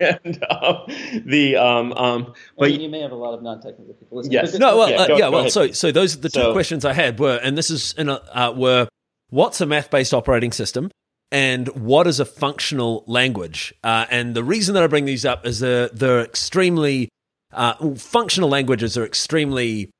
[0.00, 0.76] and um,
[1.26, 4.18] the um, um, but I mean, you may have a lot of non-technical people.
[4.18, 4.32] Listening.
[4.32, 4.54] Yes.
[4.54, 4.78] No.
[4.78, 4.90] Well.
[4.90, 5.06] Yeah.
[5.06, 5.50] Go, yeah well.
[5.50, 8.08] So so those are the two so, questions I had were, and this is in
[8.08, 8.88] a, uh, were
[9.32, 10.90] what's a math-based operating system
[11.32, 13.74] and what is a functional language?
[13.82, 17.08] Uh, and the reason that I bring these up is they're, they're extremely
[17.52, 19.90] uh, functional languages are extremely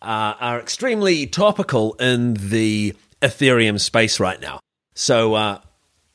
[0.00, 4.60] uh, are extremely topical in the Ethereum space right now.
[4.94, 5.60] So uh,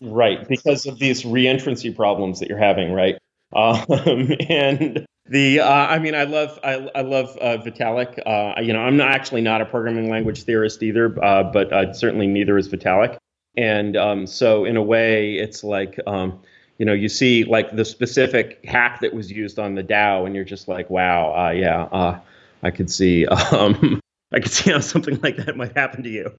[0.02, 3.18] right because of these reentrancy problems that you're having, right?
[3.54, 3.86] Um,
[4.50, 8.20] and the uh, I mean I love I, I love uh, Vitalik.
[8.26, 11.94] Uh, you know I'm not actually not a programming language theorist either, uh, but uh,
[11.94, 13.18] certainly neither is Vitalik.
[13.56, 16.40] And um, so in a way, it's like um,
[16.78, 20.36] you know you see like the specific hack that was used on the DAO, and
[20.36, 22.20] you're just like, wow, uh, yeah,
[22.64, 24.00] I could see um,
[24.32, 26.34] I could see how something like that might happen to you.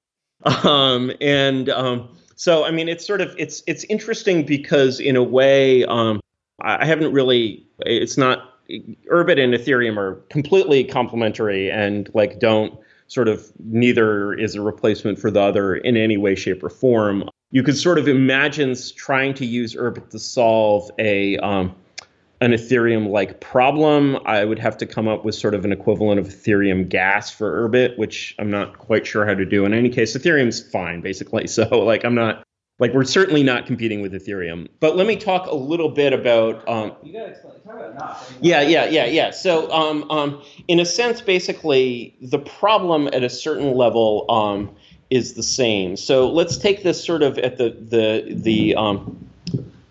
[0.44, 5.22] Um, and um, so I mean it's sort of it's it's interesting because in a
[5.22, 6.20] way um,
[6.60, 8.54] I haven't really it's not
[9.10, 15.18] Urbit and Ethereum are completely complementary and like don't sort of neither is a replacement
[15.18, 17.28] for the other in any way, shape, or form.
[17.50, 21.74] You could sort of imagine trying to use Urbit to solve a um,
[22.40, 24.18] an Ethereum like problem.
[24.26, 27.68] I would have to come up with sort of an equivalent of Ethereum gas for
[27.68, 29.64] Urbit, which I'm not quite sure how to do.
[29.64, 31.46] In any case, Ethereum's fine basically.
[31.58, 32.44] So like I'm not
[32.78, 34.68] like we're certainly not competing with Ethereum.
[34.80, 36.68] But let me talk a little bit about.
[36.68, 37.54] Um, you gotta explain.
[37.64, 38.32] Talk about not.
[38.40, 39.30] Yeah, yeah, yeah, yeah.
[39.30, 44.74] So, um, um, in a sense, basically, the problem at a certain level um,
[45.10, 45.96] is the same.
[45.96, 48.74] So let's take this sort of at the the the.
[48.76, 49.24] Um,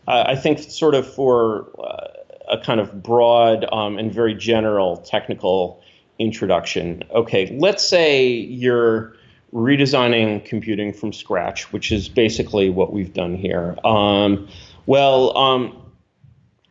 [0.09, 2.07] I think sort of for uh,
[2.49, 5.83] a kind of broad um, and very general technical
[6.17, 7.03] introduction.
[7.11, 9.15] Okay, let's say you're
[9.53, 13.77] redesigning computing from scratch, which is basically what we've done here.
[13.83, 14.47] Um,
[14.85, 15.81] well, um,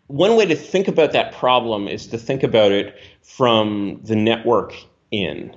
[0.08, 4.74] one way to think about that problem is to think about it from the network
[5.10, 5.54] in.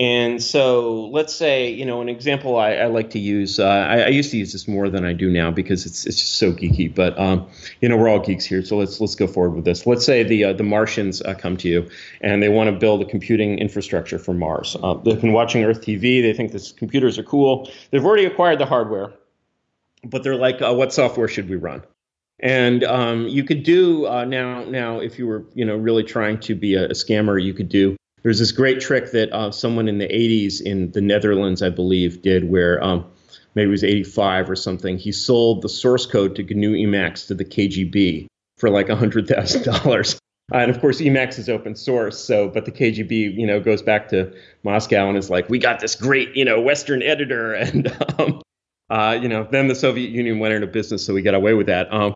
[0.00, 3.98] And so let's say, you know, an example I, I like to use, uh, I,
[4.04, 6.54] I, used to use this more than I do now because it's, it's just so
[6.54, 7.46] geeky, but, um,
[7.82, 8.64] you know, we're all geeks here.
[8.64, 9.86] So let's, let's go forward with this.
[9.86, 11.90] Let's say the, uh, the Martians uh, come to you
[12.22, 14.74] and they want to build a computing infrastructure for Mars.
[14.82, 16.22] Uh, they've been watching Earth TV.
[16.22, 17.70] They think these computers are cool.
[17.90, 19.12] They've already acquired the hardware,
[20.04, 21.82] but they're like, uh, what software should we run?
[22.38, 24.64] And um, you could do uh, now.
[24.64, 27.68] Now, if you were, you know, really trying to be a, a scammer, you could
[27.68, 31.70] do there's this great trick that uh, someone in the 80s in the Netherlands, I
[31.70, 33.06] believe, did where um,
[33.54, 34.98] maybe it was 85 or something.
[34.98, 38.26] He sold the source code to GNU Emacs to the KGB
[38.58, 40.18] for like $100,000.
[40.52, 42.18] and of course, Emacs is open source.
[42.18, 45.80] So, but the KGB, you know, goes back to Moscow and is like, we got
[45.80, 47.54] this great, you know, Western editor.
[47.60, 48.42] And, um,
[48.90, 51.68] uh, you know, then the Soviet Union went into business, so we got away with
[51.68, 51.92] that.
[51.94, 52.12] Um,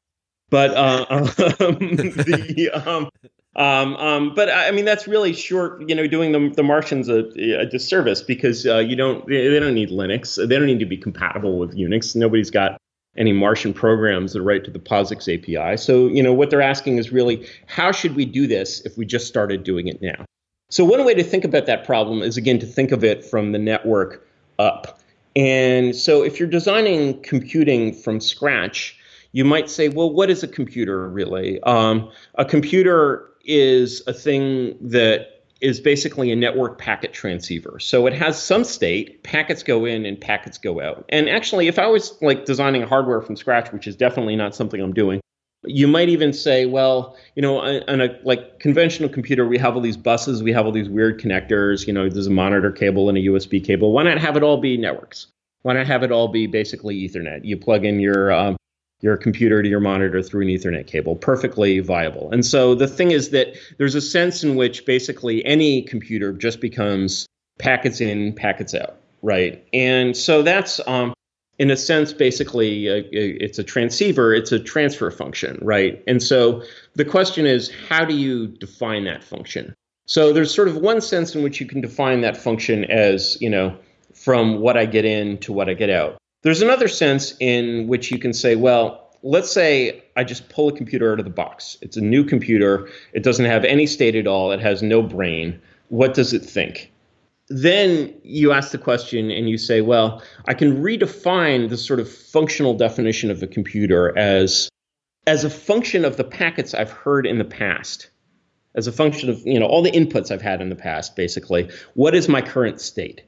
[0.50, 3.10] but uh, um, the um,
[3.56, 7.28] um, um, but I mean, that's really short, you know, doing the, the Martians a,
[7.60, 10.36] a disservice because uh, you don't, they don't need Linux.
[10.36, 12.16] They don't need to be compatible with Unix.
[12.16, 12.80] Nobody's got
[13.16, 15.76] any Martian programs that write to the POSIX API.
[15.76, 19.06] So, you know, what they're asking is really, how should we do this if we
[19.06, 20.24] just started doing it now?
[20.70, 23.52] So, one way to think about that problem is, again, to think of it from
[23.52, 24.26] the network
[24.58, 24.98] up.
[25.36, 28.98] And so, if you're designing computing from scratch,
[29.34, 31.60] you might say, well, what is a computer really?
[31.64, 37.80] Um, a computer is a thing that is basically a network packet transceiver.
[37.80, 41.04] So it has some state, packets go in and packets go out.
[41.08, 44.80] And actually, if I was like designing hardware from scratch, which is definitely not something
[44.80, 45.20] I'm doing,
[45.64, 49.80] you might even say, well, you know, on a like conventional computer, we have all
[49.80, 51.88] these buses, we have all these weird connectors.
[51.88, 53.90] You know, there's a monitor cable and a USB cable.
[53.90, 55.26] Why not have it all be networks?
[55.62, 57.44] Why not have it all be basically Ethernet?
[57.44, 58.56] You plug in your um,
[59.04, 61.14] your computer to your monitor through an Ethernet cable.
[61.14, 62.30] Perfectly viable.
[62.30, 66.58] And so the thing is that there's a sense in which basically any computer just
[66.58, 67.26] becomes
[67.58, 69.62] packets in, packets out, right?
[69.74, 71.12] And so that's, um,
[71.58, 76.02] in a sense, basically, uh, it's a transceiver, it's a transfer function, right?
[76.06, 76.62] And so
[76.94, 79.74] the question is, how do you define that function?
[80.06, 83.50] So there's sort of one sense in which you can define that function as, you
[83.50, 83.76] know,
[84.14, 86.16] from what I get in to what I get out.
[86.44, 90.76] There's another sense in which you can say, well, let's say I just pull a
[90.76, 91.78] computer out of the box.
[91.80, 92.88] It's a new computer.
[93.14, 94.52] It doesn't have any state at all.
[94.52, 95.58] It has no brain.
[95.88, 96.92] What does it think?
[97.48, 102.10] Then you ask the question and you say, well, I can redefine the sort of
[102.12, 104.68] functional definition of a computer as
[105.26, 108.10] as a function of the packets I've heard in the past,
[108.74, 111.70] as a function of you know all the inputs I've had in the past, basically.
[111.94, 113.22] What is my current state?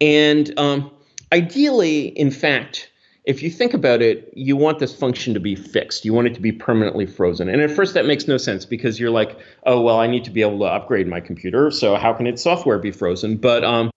[0.00, 0.90] And um,
[1.32, 2.90] ideally, in fact,
[3.24, 6.04] if you think about it, you want this function to be fixed.
[6.04, 7.48] You want it to be permanently frozen.
[7.48, 10.30] And at first, that makes no sense because you're like, oh, well, I need to
[10.30, 11.70] be able to upgrade my computer.
[11.70, 13.36] So how can its software be frozen?
[13.36, 13.90] But um,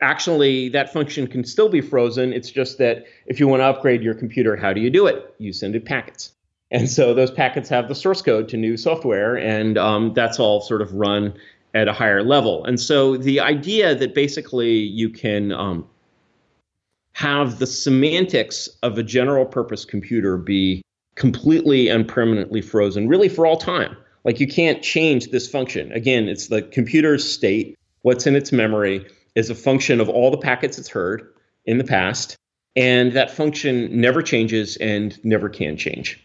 [0.00, 2.32] actually, that function can still be frozen.
[2.32, 5.34] It's just that if you want to upgrade your computer, how do you do it?
[5.38, 6.32] You send it packets.
[6.70, 10.60] And so those packets have the source code to new software, and um, that's all
[10.60, 11.34] sort of run
[11.74, 12.64] at a higher level.
[12.64, 15.88] And so the idea that basically you can um,
[17.20, 20.80] have the semantics of a general purpose computer be
[21.16, 23.94] completely and permanently frozen, really for all time.
[24.24, 25.92] Like you can't change this function.
[25.92, 30.38] Again, it's the computer's state, what's in its memory is a function of all the
[30.38, 31.30] packets it's heard
[31.66, 32.38] in the past,
[32.74, 36.18] and that function never changes and never can change.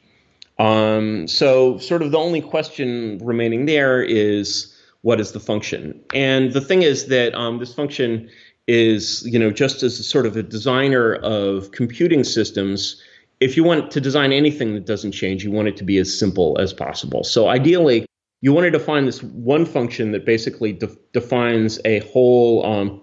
[0.60, 6.02] Um, so, sort of the only question remaining there is what is the function?
[6.14, 8.30] And the thing is that um, this function
[8.68, 13.02] is, you know, just as a sort of a designer of computing systems,
[13.40, 16.18] if you want to design anything that doesn't change, you want it to be as
[16.18, 17.24] simple as possible.
[17.24, 18.06] So, ideally,
[18.42, 23.02] you want to define this one function that basically de- defines a whole um,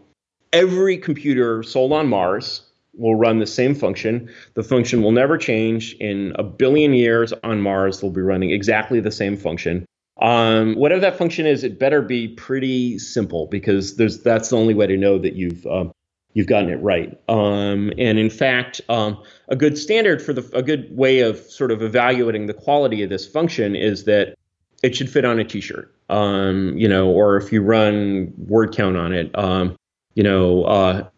[0.53, 2.63] every computer sold on Mars
[2.95, 4.31] will run the same function.
[4.55, 5.95] The function will never change.
[5.95, 9.87] In a billion years on Mars, they'll be running exactly the same function.
[10.21, 14.75] Um, whatever that function is, it better be pretty simple because there's that's the only
[14.75, 15.93] way to know that you've um,
[16.35, 17.19] you've gotten it right.
[17.29, 21.71] Um, and in fact, um, a good standard for the a good way of sort
[21.71, 24.37] of evaluating the quality of this function is that
[24.83, 25.95] it should fit on a T-shirt.
[26.09, 29.77] Um, you know, or if you run word count on it, um,
[30.15, 31.09] you know, uh,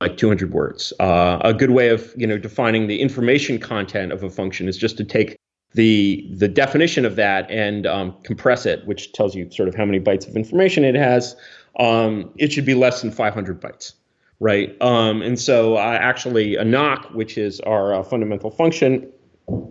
[0.00, 0.92] like 200 words.
[0.98, 4.76] Uh, a good way of you know defining the information content of a function is
[4.76, 5.36] just to take
[5.74, 9.84] the the definition of that and um, compress it, which tells you sort of how
[9.84, 11.36] many bytes of information it has.
[11.78, 13.92] Um, it should be less than 500 bytes,
[14.40, 14.76] right?
[14.80, 19.12] Um, and so uh, actually, a Nock, which is our uh, fundamental function,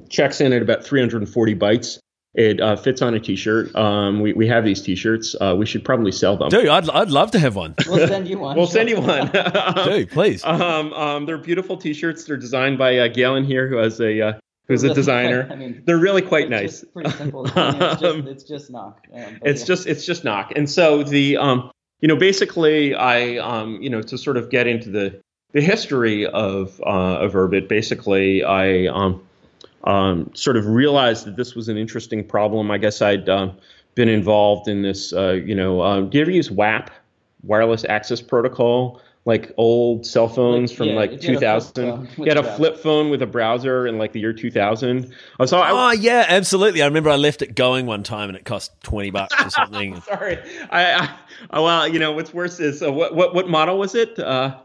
[0.10, 2.00] checks in at about 340 bytes.
[2.34, 3.76] It uh, fits on a T-shirt.
[3.76, 5.36] Um, we, we have these T-shirts.
[5.42, 6.50] Uh, we should probably sell them.
[6.50, 7.74] Dude, I'd, I'd love to have one.
[7.88, 8.56] We'll send you one.
[8.56, 9.32] we'll send you one.
[9.86, 10.44] Dude, please.
[10.46, 12.26] Um, um, they're beautiful T-shirts.
[12.26, 14.34] They're designed by uh, Galen here, who has a uh,
[14.68, 15.48] who's a designer.
[15.50, 16.84] I mean, they're really quite nice.
[16.94, 17.48] pretty simple.
[17.56, 19.08] I mean, it's, just, it's just Nock.
[19.14, 19.68] Um, It's yeah.
[19.68, 20.52] just it's just Nock.
[20.56, 24.68] And so the um, you know basically I um, you know to sort of get
[24.68, 25.22] into the
[25.54, 29.22] the history of uh, of Urbit, basically I um,
[29.86, 32.70] um, sort of realized that this was an interesting problem.
[32.72, 33.58] I guess I'd um,
[33.96, 35.14] been involved in this.
[35.14, 36.92] Uh, you know, um, do you ever use WAP,
[37.44, 39.02] wireless access protocol?
[39.28, 41.86] Like old cell phones Like, from yeah, like if you had a flip 2000.
[41.86, 42.56] phone with You had a browser.
[42.58, 45.14] flip phone with a browser in like the year 2000.
[45.40, 46.82] Oh, so I, Oh yeah, absolutely.
[46.82, 50.00] I remember I left it going one time and it cost twenty bucks or something.
[50.08, 50.38] Sorry,
[50.72, 51.16] I, I
[51.52, 54.18] oh, well, you know what's worse is uh, what what what model was it?
[54.18, 54.60] Uh,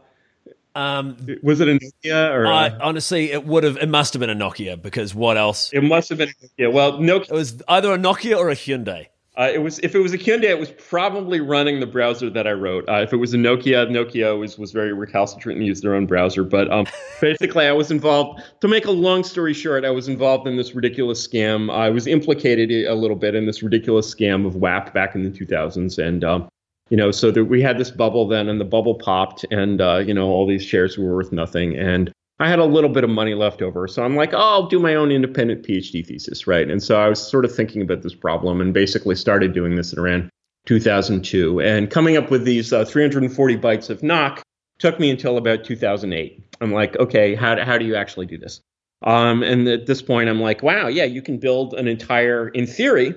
[0.75, 2.47] Um, was it a Nokia or?
[2.47, 3.77] I, uh, honestly, it would have.
[3.77, 5.71] It must have been a Nokia because what else?
[5.73, 6.71] it must have been a Nokia.
[6.73, 7.29] Well, Nokia.
[7.29, 9.07] It was either a Nokia or a Hyundai.
[9.35, 12.45] Uh, it was if it was a Hyundai, it was probably running the browser that
[12.45, 12.87] I wrote.
[12.87, 16.05] Uh, if it was a Nokia, Nokia was was very recalcitrant and used their own
[16.05, 16.43] browser.
[16.43, 16.85] But um,
[17.21, 18.43] basically, I was involved.
[18.61, 21.73] To make a long story short, I was involved in this ridiculous scam.
[21.73, 25.31] I was implicated a little bit in this ridiculous scam of WAP back in the
[25.31, 26.47] 2000s, and um,
[26.91, 29.97] you know, so that we had this bubble then, and the bubble popped, and uh,
[29.97, 33.09] you know, all these shares were worth nothing, and I had a little bit of
[33.09, 36.69] money left over, so I'm like, oh, I'll do my own independent PhD thesis, right?
[36.69, 39.93] And so I was sort of thinking about this problem, and basically started doing this
[39.93, 40.29] in around
[40.65, 44.41] 2002, and coming up with these uh, 340 bytes of Nock
[44.79, 46.43] took me until about 2008.
[46.59, 48.61] I'm like, okay, how how do you actually do this?
[49.03, 52.65] Um, and at this point, I'm like, wow, yeah, you can build an entire, in
[52.65, 53.13] theory,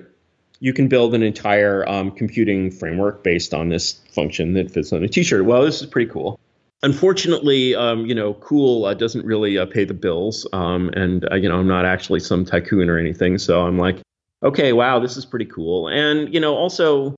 [0.59, 5.03] you can build an entire um, computing framework based on this function that fits on
[5.03, 5.45] a T-shirt.
[5.45, 6.39] Well, this is pretty cool.
[6.83, 11.35] Unfortunately, um, you know, cool uh, doesn't really uh, pay the bills, um, and uh,
[11.35, 13.39] you know, I'm not actually some tycoon or anything.
[13.39, 13.97] So I'm like,
[14.43, 15.87] okay, wow, this is pretty cool.
[15.87, 17.15] And you know, also,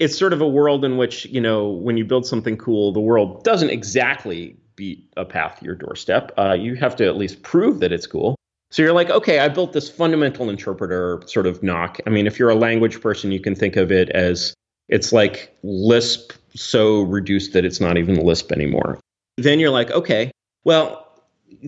[0.00, 3.00] it's sort of a world in which you know, when you build something cool, the
[3.00, 6.32] world doesn't exactly beat a path to your doorstep.
[6.36, 8.36] Uh, you have to at least prove that it's cool.
[8.70, 11.98] So you're like, okay, I built this fundamental interpreter sort of Nock.
[12.06, 14.52] I mean, if you're a language person, you can think of it as
[14.88, 18.98] it's like Lisp so reduced that it's not even Lisp anymore.
[19.36, 20.30] Then you're like, okay,
[20.64, 21.06] well,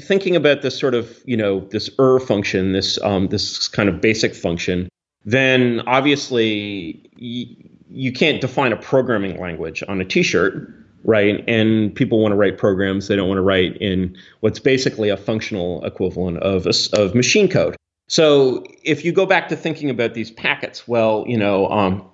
[0.01, 4.01] thinking about this sort of you know this er function, this um, this kind of
[4.01, 4.89] basic function,
[5.25, 7.57] then obviously y-
[7.91, 10.71] you can't define a programming language on a T-shirt,
[11.05, 11.43] right?
[11.49, 15.17] And people want to write programs; they don't want to write in what's basically a
[15.17, 17.77] functional equivalent of a, of machine code.
[18.09, 22.09] So if you go back to thinking about these packets, well, you know, um,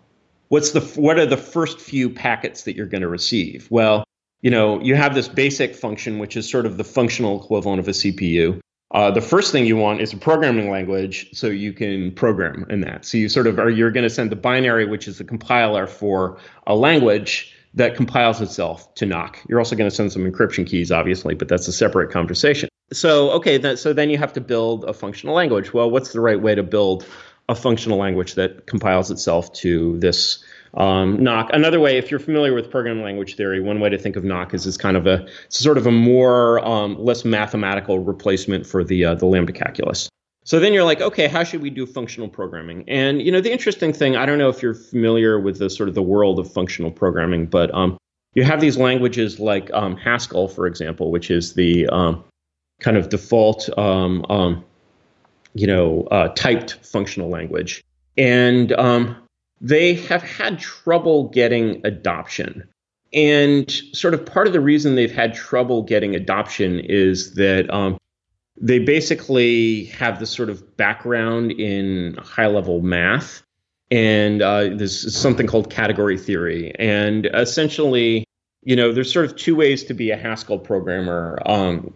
[0.55, 3.67] what's the what are the first few packets that you're going to receive?
[3.73, 4.05] Well,
[4.41, 7.89] you know, you have this basic function, which is sort of the functional equivalent of
[7.89, 8.61] a CPU.
[8.93, 12.83] Uh, the first thing you want is a programming language so you can program in
[12.83, 13.05] that.
[13.05, 15.89] So you sort of are you're going to send the binary, which is the compiler
[15.89, 16.39] for
[16.69, 19.41] a language that compiles itself to Nock.
[19.49, 22.69] You're also going to send some encryption keys, obviously, but that's a separate conversation.
[22.93, 25.75] So okay, that, so then you have to build a functional language.
[25.75, 27.05] Well, what's the right way to build
[27.49, 30.43] a functional language that compiles itself to this
[30.75, 31.51] um, Nock.
[31.53, 34.55] Another way, if you're familiar with programming language theory, one way to think of Nock
[34.55, 39.05] is as kind of a sort of a more um, less mathematical replacement for the
[39.05, 40.09] uh, the lambda calculus.
[40.47, 42.85] So then you're like, okay, how should we do functional programming?
[42.89, 45.89] And you know, the interesting thing, I don't know if you're familiar with the sort
[45.89, 47.97] of the world of functional programming, but um,
[48.35, 52.25] you have these languages like um, Haskell, for example, which is the um,
[52.81, 54.27] kind of default, um,
[55.55, 57.83] you know, uh, typed functional language,
[58.17, 59.17] and um,
[59.61, 62.69] they have had trouble getting adoption.
[63.13, 67.97] And sort of part of the reason they've had trouble getting adoption is that um,
[68.61, 73.43] they basically have this sort of background in high level math.
[73.91, 76.75] And uh, there's something called category theory.
[76.79, 78.25] And essentially,
[78.63, 81.41] you know, there's sort of two ways to be a Haskell programmer.
[81.47, 81.95] Um,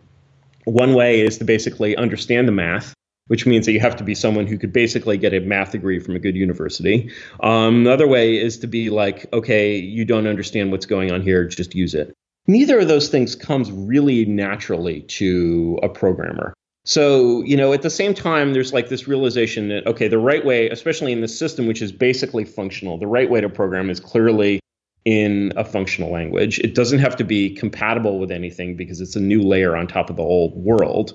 [0.64, 2.94] one way is to basically understand the math
[3.28, 5.98] which means that you have to be someone who could basically get a math degree
[5.98, 7.10] from a good university.
[7.40, 11.46] Um, another way is to be like, okay, you don't understand what's going on here,
[11.46, 12.12] just use it.
[12.46, 16.54] Neither of those things comes really naturally to a programmer.
[16.84, 20.42] So, you know, at the same time, there's like this realization that, okay, the right
[20.42, 24.00] way, especially in this system, which is basically functional, the right way to program is
[24.00, 24.60] clearly
[25.04, 26.58] in a functional language.
[26.60, 30.08] It doesn't have to be compatible with anything because it's a new layer on top
[30.08, 31.14] of the old world.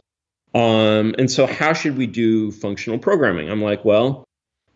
[0.53, 3.49] Um, and so, how should we do functional programming?
[3.49, 4.23] I'm like, well,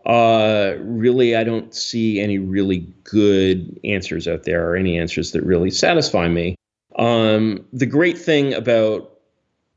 [0.06, 5.44] uh, really, I don't see any really good answers out there or any answers that
[5.44, 6.56] really satisfy me.
[6.98, 9.14] Um, the great thing about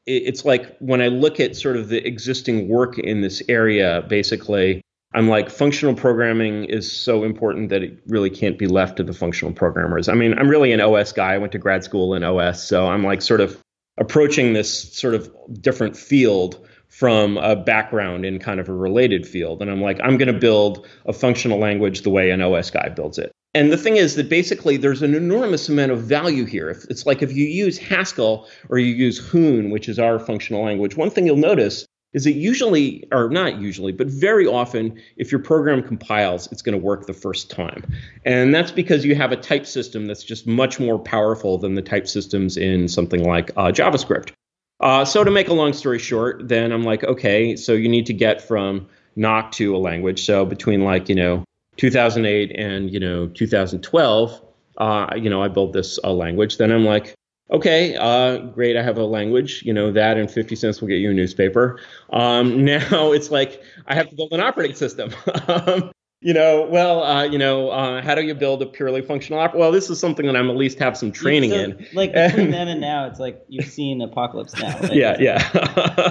[0.07, 4.83] it's like when I look at sort of the existing work in this area, basically,
[5.13, 9.13] I'm like, functional programming is so important that it really can't be left to the
[9.13, 10.09] functional programmers.
[10.09, 11.35] I mean, I'm really an OS guy.
[11.35, 13.61] I went to grad school in OS, so I'm like sort of
[13.99, 15.31] approaching this sort of
[15.61, 19.63] different field from a background in kind of a related field.
[19.63, 22.89] And I'm like, I'm going to build a functional language the way an OS guy
[22.89, 23.31] builds it.
[23.55, 26.71] And the thing is that basically there's an enormous amount of value here.
[26.71, 30.65] If, it's like if you use Haskell or you use Hoon, which is our functional
[30.65, 35.31] language, one thing you'll notice is it usually, or not usually, but very often, if
[35.31, 37.85] your program compiles, it's going to work the first time.
[38.25, 41.83] And that's because you have a type system that's just much more powerful than the
[41.83, 44.33] type systems in something like uh, JavaScript.
[44.81, 48.07] Uh, so to make a long story short, then I'm like, okay, so you need
[48.07, 50.25] to get from Nock to a language.
[50.25, 51.45] So between like, you know,
[51.77, 54.43] 2008 and, you know, 2012,
[54.79, 56.57] uh, you know, I built this uh, language.
[56.57, 57.15] Then I'm like,
[57.53, 60.97] okay, uh, great, I have a language, you know, that and 50 cents will get
[60.97, 61.81] you a newspaper.
[62.13, 65.15] Um, now it's like I have to build an operating system.
[65.49, 65.91] Um,
[66.23, 69.55] you know, well, uh, you know, uh, how do you build a purely functional app?
[69.55, 71.87] Well, this is something that I'm at least have some training so, in.
[71.95, 74.79] Like between then and now, it's like you've seen Apocalypse Now.
[74.81, 74.93] Right?
[74.93, 75.39] yeah, yeah.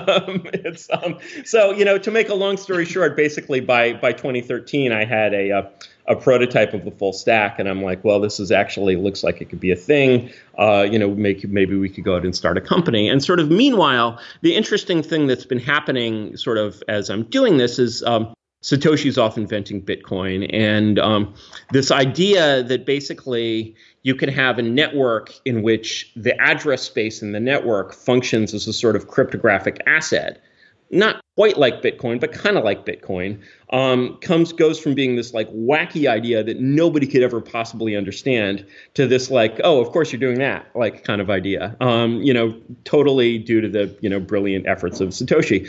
[0.08, 4.12] um, it's um, so you know, to make a long story short, basically by by
[4.12, 5.70] 2013, I had a, a uh,
[6.10, 9.42] a prototype of the full stack, and I'm like, well, this is actually looks like
[9.42, 10.32] it could be a thing.
[10.58, 13.08] Uh, you know, make, maybe we could go out and start a company.
[13.08, 17.58] And sort of meanwhile, the interesting thing that's been happening, sort of as I'm doing
[17.58, 18.34] this, is um,
[18.64, 21.34] Satoshi's off inventing Bitcoin, and um,
[21.72, 27.32] this idea that basically you can have a network in which the address space in
[27.32, 30.42] the network functions as a sort of cryptographic asset
[30.92, 33.40] not quite like Bitcoin, but kind of like Bitcoin,
[33.72, 38.66] um, comes goes from being this like wacky idea that nobody could ever possibly understand
[38.96, 41.76] to this like, oh, of course you're doing that, like kind of idea.
[41.80, 45.68] Um, you know, totally due to the you know brilliant efforts of Satoshi.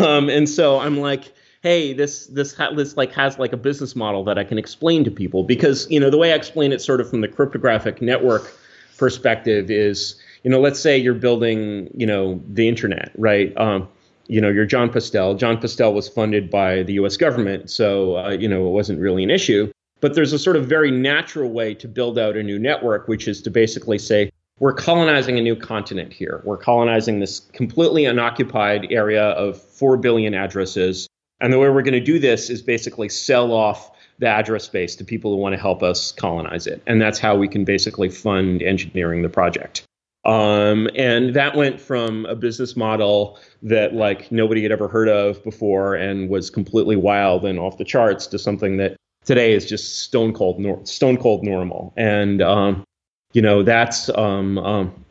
[0.00, 1.32] Um, and so I'm like,
[1.62, 5.04] hey, this this ha- this like has like a business model that I can explain
[5.04, 8.00] to people because you know the way I explain it sort of from the cryptographic
[8.00, 8.52] network
[8.98, 13.52] perspective is you know let's say you're building you know the internet right.
[13.56, 13.88] Um,
[14.26, 15.34] you know, you're Jon Postel.
[15.34, 17.16] Jon Postel was funded by the U.S.
[17.16, 19.70] government, so uh, you know it wasn't really an issue.
[20.00, 23.28] But there's a sort of very natural way to build out a new network, which
[23.28, 26.42] is to basically say, we're colonizing a new continent here.
[26.44, 31.08] We're colonizing this completely unoccupied area of 4 billion addresses.
[31.40, 34.94] And the way we're going to do this is basically sell off the address space
[34.96, 36.82] to people who want to help us colonize it.
[36.86, 39.84] And that's how we can basically fund engineering the project.
[40.24, 45.42] Um, and that went from a business model that like nobody had ever heard of
[45.42, 49.98] before and was completely wild and off the charts to something that today is just
[50.00, 51.92] stone cold, nor- stone cold normal.
[51.96, 52.84] And um,
[53.32, 55.04] you know that's um, um,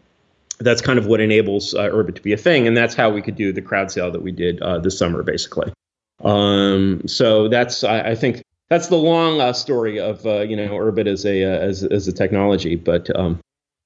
[0.60, 3.22] that's kind of what enables uh, Urbit to be a thing, and that's how we
[3.22, 5.74] could do the crowd sale that we did uh, this summer, basically.
[6.24, 10.70] Um, so that's I, I, think that's the long uh, story of uh, you know
[10.70, 13.40] Urbit as a uh, as as a technology, but um,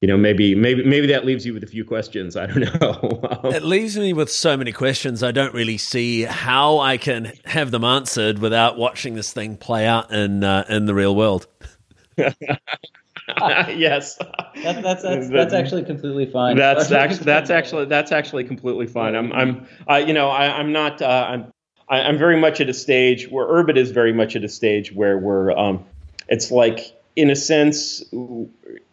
[0.05, 2.35] you know maybe maybe maybe that leaves you with a few questions.
[2.35, 3.41] I don't know.
[3.45, 5.23] it leaves me with so many questions.
[5.23, 9.87] I don't really see how I can have them answered without watching this thing play
[9.87, 11.47] out in uh, in the real world.
[12.17, 16.55] yes, that, that's that's that's actually completely fine.
[16.55, 19.15] That's actually that's actually that's actually completely fine.
[19.15, 21.51] I'm I'm I, you know I, I'm not uh, I'm
[21.89, 24.93] I, am very much at a stage where Urbit is very much at a stage
[24.93, 25.83] where we're um,
[26.27, 28.03] it's like in a sense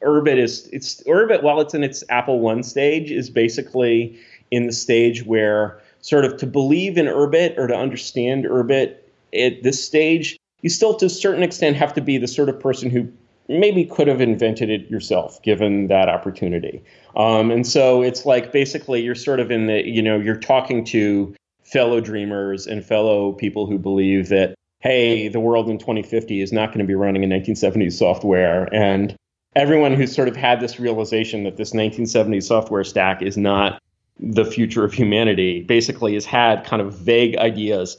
[0.04, 4.18] Urbit is it's Urbit while it's in its Apple One stage is basically
[4.50, 8.96] in the stage where sort of to believe in Urbit or to understand Urbit
[9.34, 12.58] at this stage you still to a certain extent have to be the sort of
[12.58, 13.12] person who
[13.48, 16.82] maybe could have invented it yourself given that opportunity.
[17.16, 20.84] Um, and so it's like basically you're sort of in the, you know, you're talking
[20.86, 21.34] to
[21.64, 26.68] fellow dreamers and fellow people who believe that, hey, the world in 2050 is not
[26.68, 28.72] going to be running in 1970s software.
[28.72, 29.16] And
[29.54, 33.80] everyone who's sort of had this realization that this 1970s software stack is not
[34.18, 37.98] the future of humanity basically has had kind of vague ideas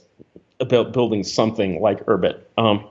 [0.60, 2.40] about building something like Urbit.
[2.58, 2.88] Um,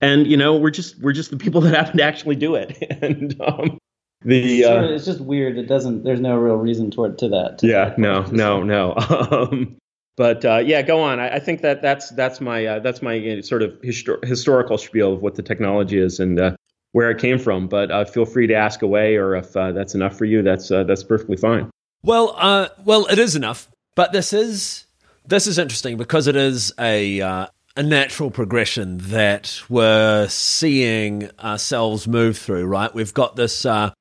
[0.00, 2.76] and you know we're just we're just the people that happen to actually do it.
[3.02, 3.78] And um,
[4.24, 5.58] the uh, it's just weird.
[5.58, 8.94] It doesn't there's no real reason toward to that to yeah no no no.
[9.32, 9.76] Um,
[10.16, 11.18] but uh, yeah go on.
[11.18, 14.78] I, I, think that that's that's my uh, that's my uh, sort of histor- historical
[14.78, 16.20] spiel of what the technology is.
[16.20, 16.54] And uh,
[16.92, 20.16] where it came from but uh, feel free to ask away or if that's enough
[20.16, 21.70] for you that's that's perfectly fine
[22.02, 24.86] well well it is enough but this is
[25.26, 32.36] this is interesting because it is a a natural progression that we're seeing ourselves move
[32.36, 32.94] through, right?
[32.94, 33.92] We've got this, uh,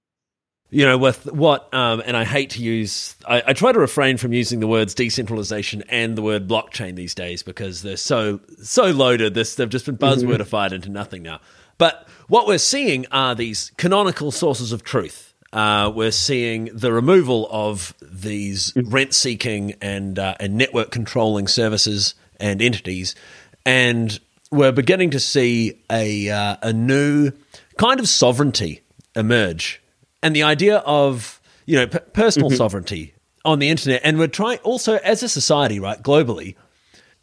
[0.69, 4.17] you know, with what, um, and I hate to use, I, I, try to refrain
[4.17, 8.85] from using the words decentralization and the word blockchain these days because they're so so
[8.85, 9.33] loaded.
[9.33, 10.19] This they've just been mm-hmm.
[10.19, 10.75] buzzwordified mm-hmm.
[10.75, 11.39] into nothing now.
[11.81, 15.33] But what we're seeing are these canonical sources of truth.
[15.51, 18.83] Uh, we're seeing the removal of these mm.
[18.93, 23.15] rent seeking and uh, and network controlling services and entities
[23.65, 24.19] and
[24.51, 27.31] we're beginning to see a uh, a new
[27.77, 28.81] kind of sovereignty
[29.15, 29.81] emerge,
[30.21, 32.57] and the idea of you know p- personal mm-hmm.
[32.57, 33.13] sovereignty
[33.45, 36.55] on the internet, and we're trying also as a society, right, globally.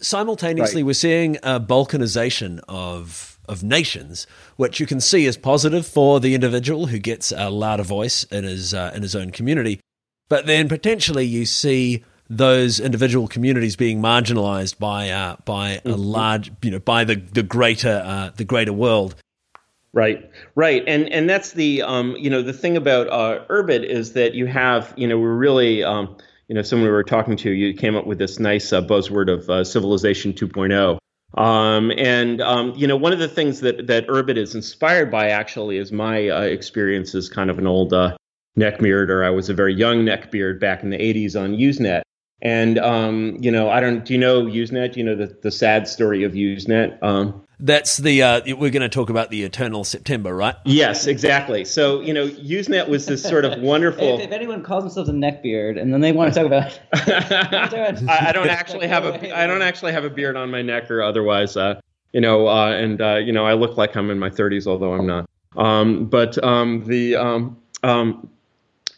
[0.00, 0.86] Simultaneously, right.
[0.86, 4.26] we're seeing a balkanization of of nations,
[4.56, 8.44] which you can see as positive for the individual who gets a louder voice in
[8.44, 9.80] his uh, in his own community,
[10.28, 15.90] but then potentially you see those individual communities being marginalized by uh, by mm-hmm.
[15.90, 19.14] a large you know by the the greater uh, the greater world.
[19.94, 20.30] Right.
[20.54, 20.84] Right.
[20.86, 24.46] And and that's the um you know the thing about uh urbit is that you
[24.46, 27.96] have you know we're really um you know someone we were talking to you came
[27.96, 30.98] up with this nice uh, buzzword of uh, civilization 2.0
[31.34, 35.28] um, and um, you know, one of the things that that Urbit is inspired by
[35.28, 38.16] actually is my uh, experience as kind of an old uh,
[38.58, 42.02] neckbeard, or I was a very young neckbeard back in the '80s on Usenet.
[42.40, 44.04] And um, you know, I don't.
[44.04, 44.94] Do you know Usenet?
[44.94, 47.02] Do you know the the sad story of Usenet?
[47.02, 50.54] Um, That's the uh, we're going to talk about the eternal September, right?
[50.64, 51.64] Yes, exactly.
[51.64, 54.20] So you know, Usenet was this sort of wonderful.
[54.20, 58.26] if, if, anyone calls themselves a neckbeard and then they want to talk about, I,
[58.28, 61.02] I, don't actually have a I don't actually have a beard on my neck or
[61.02, 61.56] otherwise.
[61.56, 61.80] Uh,
[62.12, 64.92] you know, uh, and uh, you know, I look like I'm in my 30s, although
[64.92, 65.28] I'm not.
[65.56, 68.28] Um, but um, the um, um,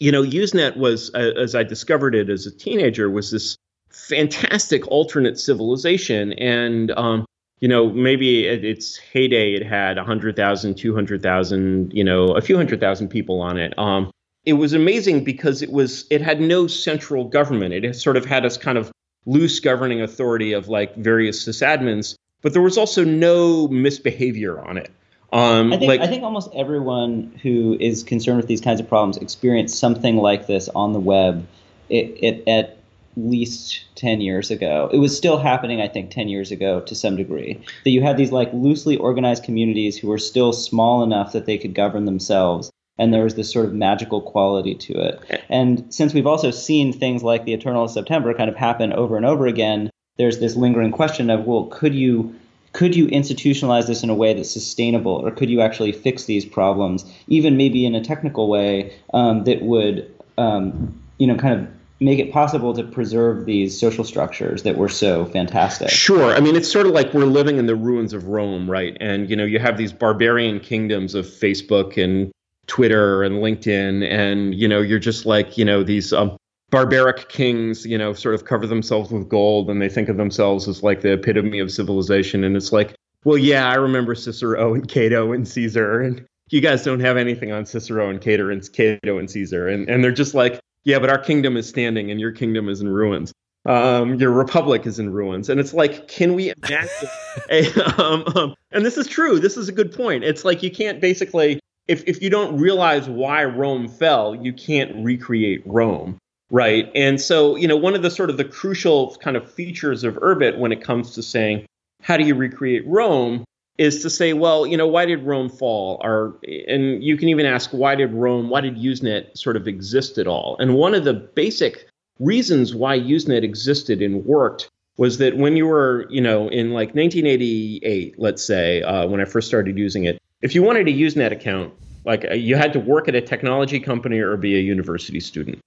[0.01, 3.57] you know, Usenet was, as I discovered it as a teenager, was this
[3.91, 6.33] fantastic alternate civilization.
[6.35, 7.27] And, um,
[7.61, 12.81] you know, maybe at its heyday, it had 100,000, 200,000, you know, a few hundred
[12.81, 13.79] thousand people on it.
[13.79, 14.11] Um,
[14.45, 17.75] it was amazing because it was it had no central government.
[17.75, 18.91] It sort of had this kind of
[19.27, 24.91] loose governing authority of like various sysadmins, but there was also no misbehavior on it.
[25.33, 28.89] Um, I think like, I think almost everyone who is concerned with these kinds of
[28.89, 31.47] problems experienced something like this on the web.
[31.89, 32.79] It, it, at
[33.17, 34.89] least 10 years ago.
[34.93, 37.61] It was still happening, I think, 10 years ago to some degree.
[37.85, 41.59] That you had these like loosely organized communities who were still small enough that they
[41.59, 42.71] could govern themselves.
[42.99, 45.43] and there was this sort of magical quality to it.
[45.49, 49.25] And since we've also seen things like the Eternal September kind of happen over and
[49.25, 49.89] over again,
[50.19, 52.35] there's this lingering question of, well, could you
[52.73, 56.45] could you institutionalize this in a way that's sustainable, or could you actually fix these
[56.45, 60.09] problems, even maybe in a technical way um, that would,
[60.39, 61.69] um, you know, kind of
[62.01, 65.91] make it possible to preserve these social structures that were so fantastic.
[65.91, 66.35] Sure.
[66.35, 68.97] I mean, it's sort of like we're living in the ruins of Rome, right?
[69.01, 72.33] And, you know, you have these barbarian kingdoms of Facebook and
[72.67, 76.37] Twitter and LinkedIn, and, you know, you're just like, you know, these um,
[76.71, 80.69] barbaric kings, you know, sort of cover themselves with gold and they think of themselves
[80.69, 82.45] as like the epitome of civilization.
[82.45, 82.95] And it's like,
[83.25, 87.53] well, yeah, I remember Cicero and Cato and Caesar, and you guys don't have anything
[87.53, 89.69] on Cicero and Cato and Cato and Caesar.
[89.69, 92.81] And, and they're just like, yeah, but our kingdom is standing and your kingdom is
[92.81, 93.33] in ruins.
[93.67, 95.51] Um, your republic is in ruins.
[95.51, 97.09] And it's like, can we imagine
[97.51, 97.73] a,
[98.03, 99.39] um, um, and this is true.
[99.39, 100.25] This is a good point.
[100.25, 105.05] It's like you can't basically, if, if you don't realize why Rome fell, you can't
[105.05, 106.19] recreate Rome.
[106.51, 106.91] Right.
[106.95, 110.15] And so, you know, one of the sort of the crucial kind of features of
[110.15, 111.67] Urbit when it comes to saying,
[112.03, 113.45] how do you recreate Rome?
[113.79, 116.01] Is to say, well, you know, why did Rome fall?
[116.05, 120.19] Or, and you can even ask, why did Rome, why did Usenet sort of exist
[120.19, 120.57] at all?
[120.59, 124.69] And one of the basic reasons why Usenet existed and worked
[124.99, 129.25] was that when you were, you know, in like 1988, let's say, uh, when I
[129.25, 131.73] first started using it, if you wanted a Usenet account,
[132.05, 135.59] like uh, you had to work at a technology company or be a university student.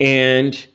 [0.00, 0.66] And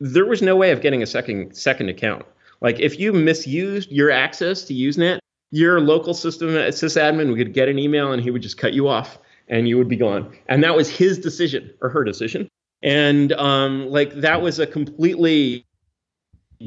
[0.00, 2.26] there was no way of getting a second second account.
[2.60, 5.18] Like if you misused your access to Usenet,
[5.52, 9.18] your local system sysadmin could get an email and he would just cut you off
[9.48, 10.34] and you would be gone.
[10.48, 12.48] And that was his decision or her decision.
[12.82, 15.64] And um, like that was a completely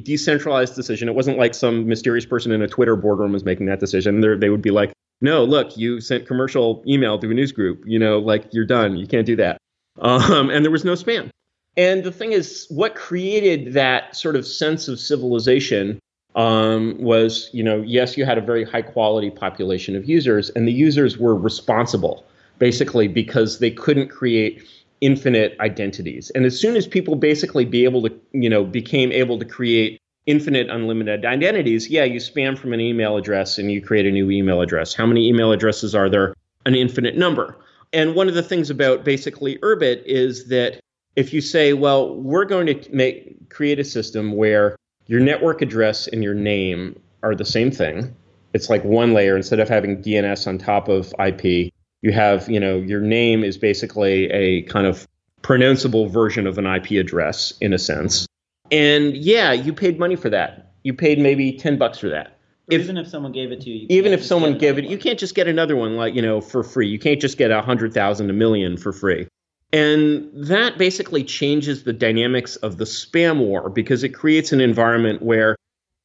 [0.03, 1.09] decentralized decision.
[1.09, 4.21] It wasn't like some mysterious person in a Twitter boardroom was making that decision.
[4.21, 7.83] They're, they would be like, no, look, you sent commercial email to a news group.
[7.85, 8.97] You know, like you're done.
[8.97, 9.57] You can't do that.
[9.99, 11.29] Um, and there was no spam.
[11.77, 15.99] And the thing is, what created that sort of sense of civilization
[16.35, 20.67] um, was, you know, yes, you had a very high quality population of users, and
[20.67, 22.25] the users were responsible
[22.59, 24.63] basically because they couldn't create
[25.01, 26.31] infinite identities.
[26.35, 29.99] And as soon as people basically be able to, you know, became able to create
[30.25, 34.31] infinite unlimited identities, yeah, you spam from an email address and you create a new
[34.31, 34.93] email address.
[34.93, 36.33] How many email addresses are there?
[36.65, 37.55] An infinite number.
[37.93, 40.79] And one of the things about basically Urbit is that
[41.15, 44.75] if you say, well, we're going to make create a system where
[45.07, 48.15] your network address and your name are the same thing.
[48.53, 51.71] It's like one layer instead of having DNS on top of IP.
[52.01, 55.07] You have, you know, your name is basically a kind of
[55.41, 58.25] pronounceable version of an IP address in a sense.
[58.71, 60.73] And yeah, you paid money for that.
[60.83, 62.35] You paid maybe 10 bucks for that.
[62.69, 64.91] If, even if someone gave it to you, you even if someone gave it, one.
[64.91, 66.87] you can't just get another one like you know for free.
[66.87, 69.27] You can't just get a hundred thousand, a million for free.
[69.75, 75.21] And that basically changes the dynamics of the spam war because it creates an environment
[75.21, 75.57] where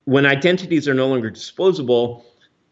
[0.06, 2.24] when identities are no longer disposable,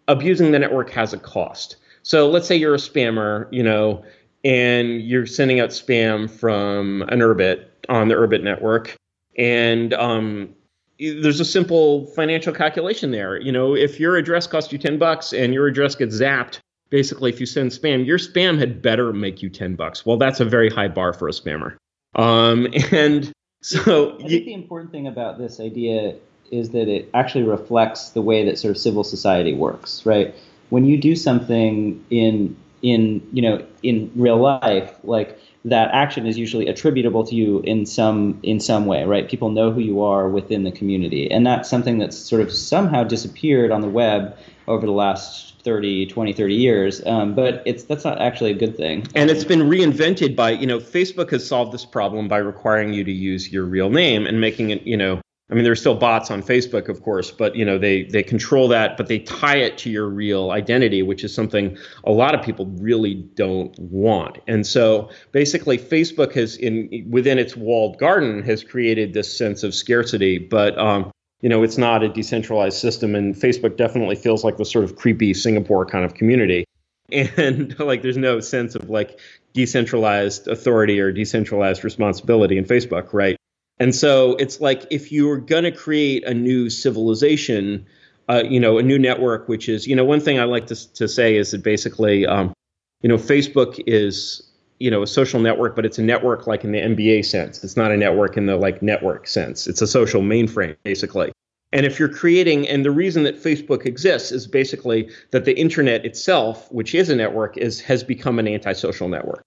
[0.08, 1.76] abusing the network has a cost.
[2.02, 4.04] So let's say you're a spammer, you know,
[4.42, 8.96] and you're sending out spam from an Urbit on the Urbit network,
[9.36, 10.52] and um,
[10.98, 13.40] there's a simple financial calculation there.
[13.40, 16.58] You know, if your address costs you 10 bucks and your address gets zapped
[16.90, 20.04] basically if you send spam, your spam had better make you 10 bucks.
[20.06, 21.76] Well, that's a very high bar for a spammer.
[22.14, 23.32] Um, and
[23.62, 26.14] so I think the important thing about this idea
[26.50, 30.34] is that it actually reflects the way that sort of civil society works, right?
[30.70, 36.38] When you do something in in you know in real life, like that action is
[36.38, 39.28] usually attributable to you in some in some way, right?
[39.28, 43.04] People know who you are within the community, and that's something that's sort of somehow
[43.04, 44.36] disappeared on the web
[44.66, 48.74] over the last 30 20 30 years um, but it's that's not actually a good
[48.74, 49.06] thing.
[49.14, 53.04] And it's been reinvented by you know facebook has solved this problem by requiring you
[53.04, 56.30] to use your real name and making it you know i mean there's still bots
[56.30, 59.76] on facebook of course but you know they they control that but they tie it
[59.76, 64.38] to your real identity which is something a lot of people really don't want.
[64.46, 69.74] And so basically facebook has in within its walled garden has created this sense of
[69.74, 71.10] scarcity but um,
[71.40, 74.96] you know, it's not a decentralized system, and Facebook definitely feels like the sort of
[74.96, 76.64] creepy Singapore kind of community.
[77.10, 79.18] And like, there's no sense of like
[79.54, 83.38] decentralized authority or decentralized responsibility in Facebook, right?
[83.80, 87.86] And so it's like if you're going to create a new civilization,
[88.28, 90.92] uh, you know, a new network, which is, you know, one thing I like to,
[90.94, 92.52] to say is that basically, um,
[93.00, 94.47] you know, Facebook is
[94.78, 97.62] you know a social network but it's a network like in the NBC sense.
[97.64, 99.66] It's not a network in the like network sense.
[99.66, 101.32] It's a social mainframe basically.
[101.72, 106.04] And if you're creating and the reason that facebook exists is basically that the internet
[106.04, 109.44] itself which is a network is has become an antisocial network.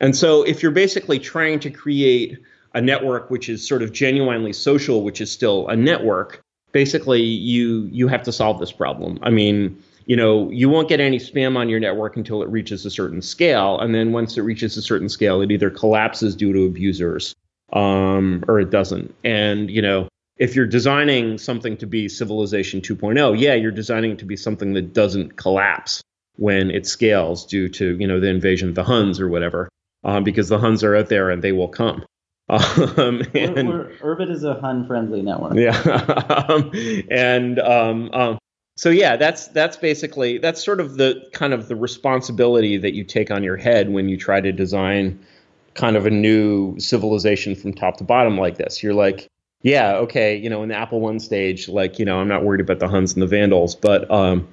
[0.00, 2.38] And so if you're basically trying to create
[2.74, 7.88] a network which is sort of genuinely social, which is still a network, basically you
[7.90, 9.18] you have to solve this problem.
[9.22, 12.86] I mean, you know, you won't get any spam on your network until it reaches
[12.86, 16.50] a certain scale, and then once it reaches a certain scale, it either collapses due
[16.54, 17.36] to abusers
[17.74, 19.14] um, or it doesn't.
[19.22, 24.18] And you know, if you're designing something to be civilization 2.0, yeah, you're designing it
[24.20, 26.02] to be something that doesn't collapse
[26.36, 29.68] when it scales due to you know the invasion of the Huns or whatever,
[30.04, 32.04] um, because the Huns are out there and they will come.
[32.50, 35.54] Um, and, we're, we're, Urbit is a Hun-friendly network.
[35.54, 35.76] Yeah,
[36.48, 36.72] um,
[37.10, 38.38] and um, um,
[38.78, 43.02] so yeah, that's that's basically that's sort of the kind of the responsibility that you
[43.02, 45.18] take on your head when you try to design
[45.74, 48.80] kind of a new civilization from top to bottom like this.
[48.80, 49.26] You're like,
[49.62, 52.60] yeah, okay, you know, in the Apple One stage, like you know, I'm not worried
[52.60, 54.46] about the Huns and the Vandals, but um,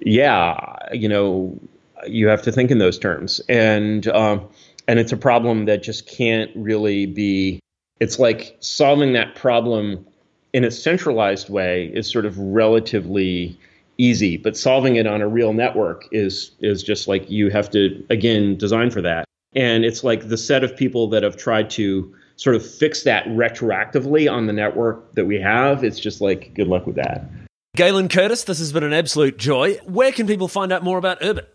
[0.00, 1.58] yeah, you know,
[2.06, 4.46] you have to think in those terms, and um,
[4.88, 7.60] and it's a problem that just can't really be.
[7.98, 10.06] It's like solving that problem
[10.52, 13.58] in a centralized way is sort of relatively
[14.00, 18.04] easy, but solving it on a real network is is just like you have to
[18.10, 19.24] again design for that.
[19.54, 23.26] And it's like the set of people that have tried to sort of fix that
[23.26, 25.84] retroactively on the network that we have.
[25.84, 27.28] It's just like good luck with that.
[27.76, 29.74] Galen Curtis, this has been an absolute joy.
[29.84, 31.46] Where can people find out more about Urbit?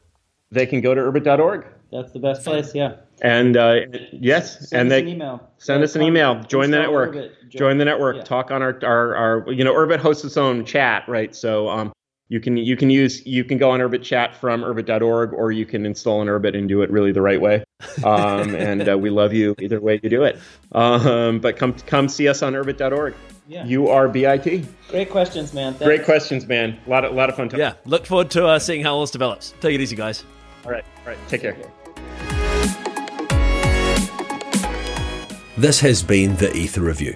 [0.52, 1.66] They can go to urbit.org.
[1.92, 2.96] That's the best place, yeah.
[3.22, 3.82] And uh,
[4.12, 5.50] yes, send and they an email.
[5.58, 6.42] Send us an email.
[6.44, 7.14] Join the network.
[7.14, 8.18] Join, join, the network.
[8.18, 8.24] Yeah.
[8.24, 11.34] Talk on our, our our you know Urbit hosts its own chat, right?
[11.34, 11.94] So um,
[12.28, 15.66] you can you can use you can go on Urbit chat from urbit.org, or you
[15.66, 17.64] can install an Urbit and do it really the right way.
[18.04, 20.40] Um, and uh, we love you either way you do it.
[20.72, 23.14] Um, but come come see us on urbit.org.
[23.48, 23.66] Yeah.
[23.66, 24.66] U R B I T.
[24.90, 25.74] Great questions, man.
[25.74, 25.86] Thanks.
[25.86, 26.80] Great questions, man.
[26.88, 27.48] A lot of, a lot of fun.
[27.48, 27.60] Time.
[27.60, 27.74] Yeah.
[27.86, 29.54] Look forward to uh, seeing how all this develops.
[29.62, 30.24] Take it easy, guys.
[30.66, 30.84] All right.
[31.02, 31.18] All right.
[31.28, 31.56] Take care.
[35.58, 37.16] This has been the Ether Review.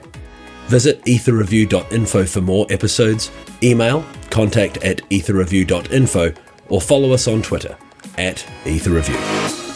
[0.69, 3.31] Visit etherreview.info for more episodes,
[3.63, 6.33] email contact at etherreview.info,
[6.67, 7.75] or follow us on Twitter
[8.19, 9.68] at etherreview.